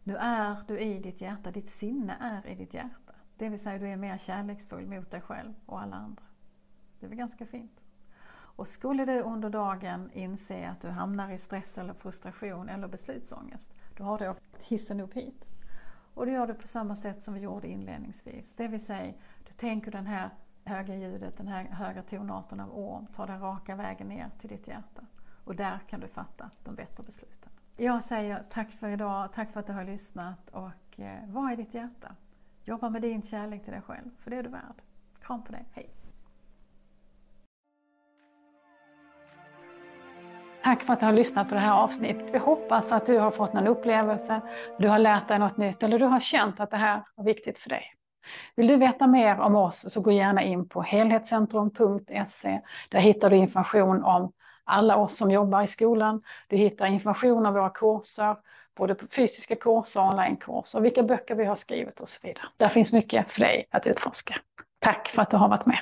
Nu 0.04 0.16
är 0.16 0.64
du 0.68 0.80
i 0.80 1.00
ditt 1.00 1.22
hjärta, 1.22 1.52
ditt 1.52 1.70
sinne 1.70 2.18
är 2.20 2.48
i 2.48 2.56
ditt 2.56 2.74
hjärta. 2.74 3.14
Det 3.38 3.50
vill 3.50 3.60
säga 3.60 3.80
du 3.80 3.88
är 3.88 3.98
mer 3.98 4.18
kärleksfull 4.18 4.88
mot 4.88 5.12
dig 5.12 5.22
själv 5.22 5.54
och 5.66 5.82
alla 5.82 5.96
andra. 5.96 6.24
Det 7.00 7.06
är 7.06 7.10
väl 7.10 7.18
ganska 7.18 7.46
fint? 7.46 7.82
Och 8.32 8.68
skulle 8.68 9.06
du 9.06 9.22
under 9.22 9.50
dagen 9.50 10.10
inse 10.14 10.70
att 10.70 10.82
du 10.82 10.90
hamnar 10.90 11.32
i 11.32 11.38
stress 11.38 11.78
eller 11.78 11.94
frustration 11.94 12.70
eller 12.70 12.88
beslutsångest, 12.88 13.74
då 13.98 14.04
har 14.04 14.18
du 14.18 14.30
åkt 14.30 14.64
hissen 14.64 15.00
upp 15.00 15.14
hit. 15.14 15.46
Och 16.14 16.26
du 16.26 16.32
gör 16.32 16.48
det 16.48 16.54
på 16.54 16.68
samma 16.68 16.96
sätt 16.96 17.24
som 17.24 17.34
vi 17.34 17.40
gjorde 17.40 17.68
inledningsvis. 17.68 18.54
Det 18.54 18.68
vill 18.68 18.86
säga, 18.86 19.14
du 19.48 19.54
tänker 19.54 19.92
den 19.92 20.08
här 20.08 20.30
höga 20.70 20.96
ljudet, 20.96 21.38
den 21.38 21.48
här 21.48 21.64
höga 21.64 22.02
tonarten 22.02 22.60
av 22.60 22.78
orm, 22.78 23.08
tar 23.16 23.28
den 23.28 23.40
raka 23.40 23.76
vägen 23.76 24.08
ner 24.08 24.30
till 24.40 24.50
ditt 24.50 24.68
hjärta. 24.68 25.02
Och 25.44 25.56
där 25.56 25.80
kan 25.90 26.00
du 26.00 26.08
fatta 26.08 26.50
de 26.64 26.76
bättre 26.76 27.04
besluten. 27.04 27.50
Jag 27.78 28.04
säger 28.04 28.44
tack 28.50 28.70
för 28.72 28.90
idag, 28.90 29.34
tack 29.34 29.52
för 29.52 29.60
att 29.60 29.68
du 29.68 29.74
har 29.74 29.84
lyssnat 29.84 30.50
och 30.50 31.00
eh, 31.00 31.28
var 31.28 31.54
i 31.54 31.56
ditt 31.56 31.74
hjärta. 31.74 32.16
Jobba 32.64 32.90
med 32.90 33.02
din 33.02 33.22
kärlek 33.22 33.64
till 33.64 33.74
dig 33.74 33.82
själv, 33.82 34.10
för 34.20 34.32
det 34.32 34.38
är 34.38 34.44
du 34.44 34.50
värd. 34.50 34.82
Kram 35.22 35.44
på 35.44 35.52
dig, 35.52 35.66
hej! 35.74 35.90
Tack 40.64 40.84
för 40.84 40.94
att 40.94 41.00
du 41.00 41.06
har 41.06 41.14
lyssnat 41.14 41.50
på 41.50 41.56
det 41.56 41.62
här 41.62 41.74
avsnittet. 41.74 42.34
Vi 42.34 42.38
hoppas 42.38 42.92
att 42.92 43.06
du 43.06 43.20
har 43.20 43.32
fått 43.32 43.54
någon 43.54 43.68
upplevelse, 43.68 44.42
du 44.80 44.88
har 44.88 45.00
lärt 45.00 45.28
dig 45.28 45.40
något 45.40 45.58
nytt 45.58 45.84
eller 45.84 46.00
du 46.00 46.06
har 46.06 46.20
känt 46.20 46.60
att 46.60 46.72
det 46.72 46.78
här 46.78 47.04
var 47.16 47.26
viktigt 47.26 47.58
för 47.58 47.70
dig. 47.70 47.99
Vill 48.56 48.68
du 48.68 48.76
veta 48.76 49.08
mer 49.08 49.40
om 49.40 49.56
oss 49.56 49.94
så 49.94 50.02
gå 50.02 50.12
gärna 50.12 50.44
in 50.44 50.70
på 50.70 50.82
helhetscentrum.se. 50.82 52.62
Där 52.90 53.00
hittar 53.00 53.30
du 53.30 53.36
information 53.36 54.04
om 54.04 54.32
alla 54.64 54.96
oss 54.96 55.18
som 55.18 55.32
jobbar 55.32 55.62
i 55.62 55.68
skolan. 55.68 56.22
Du 56.48 56.58
hittar 56.58 56.86
information 56.86 57.46
om 57.46 57.54
våra 57.54 57.70
kurser, 57.70 58.36
både 58.78 58.96
fysiska 58.96 59.56
kurser 59.56 60.02
och 60.02 60.08
onlinekurser, 60.08 60.82
vilka 60.82 61.04
böcker 61.04 61.36
vi 61.36 61.46
har 61.46 61.56
skrivit 61.56 62.00
och 62.00 62.10
så 62.10 62.28
vidare. 62.28 62.46
Där 62.58 62.70
finns 62.70 62.94
mycket 62.94 63.32
för 63.32 63.40
dig 63.42 63.68
att 63.72 63.88
utforska. 63.88 64.36
Tack 64.80 65.08
för 65.08 65.22
att 65.22 65.32
du 65.32 65.38
har 65.38 65.50
varit 65.50 65.66
med. 65.66 65.80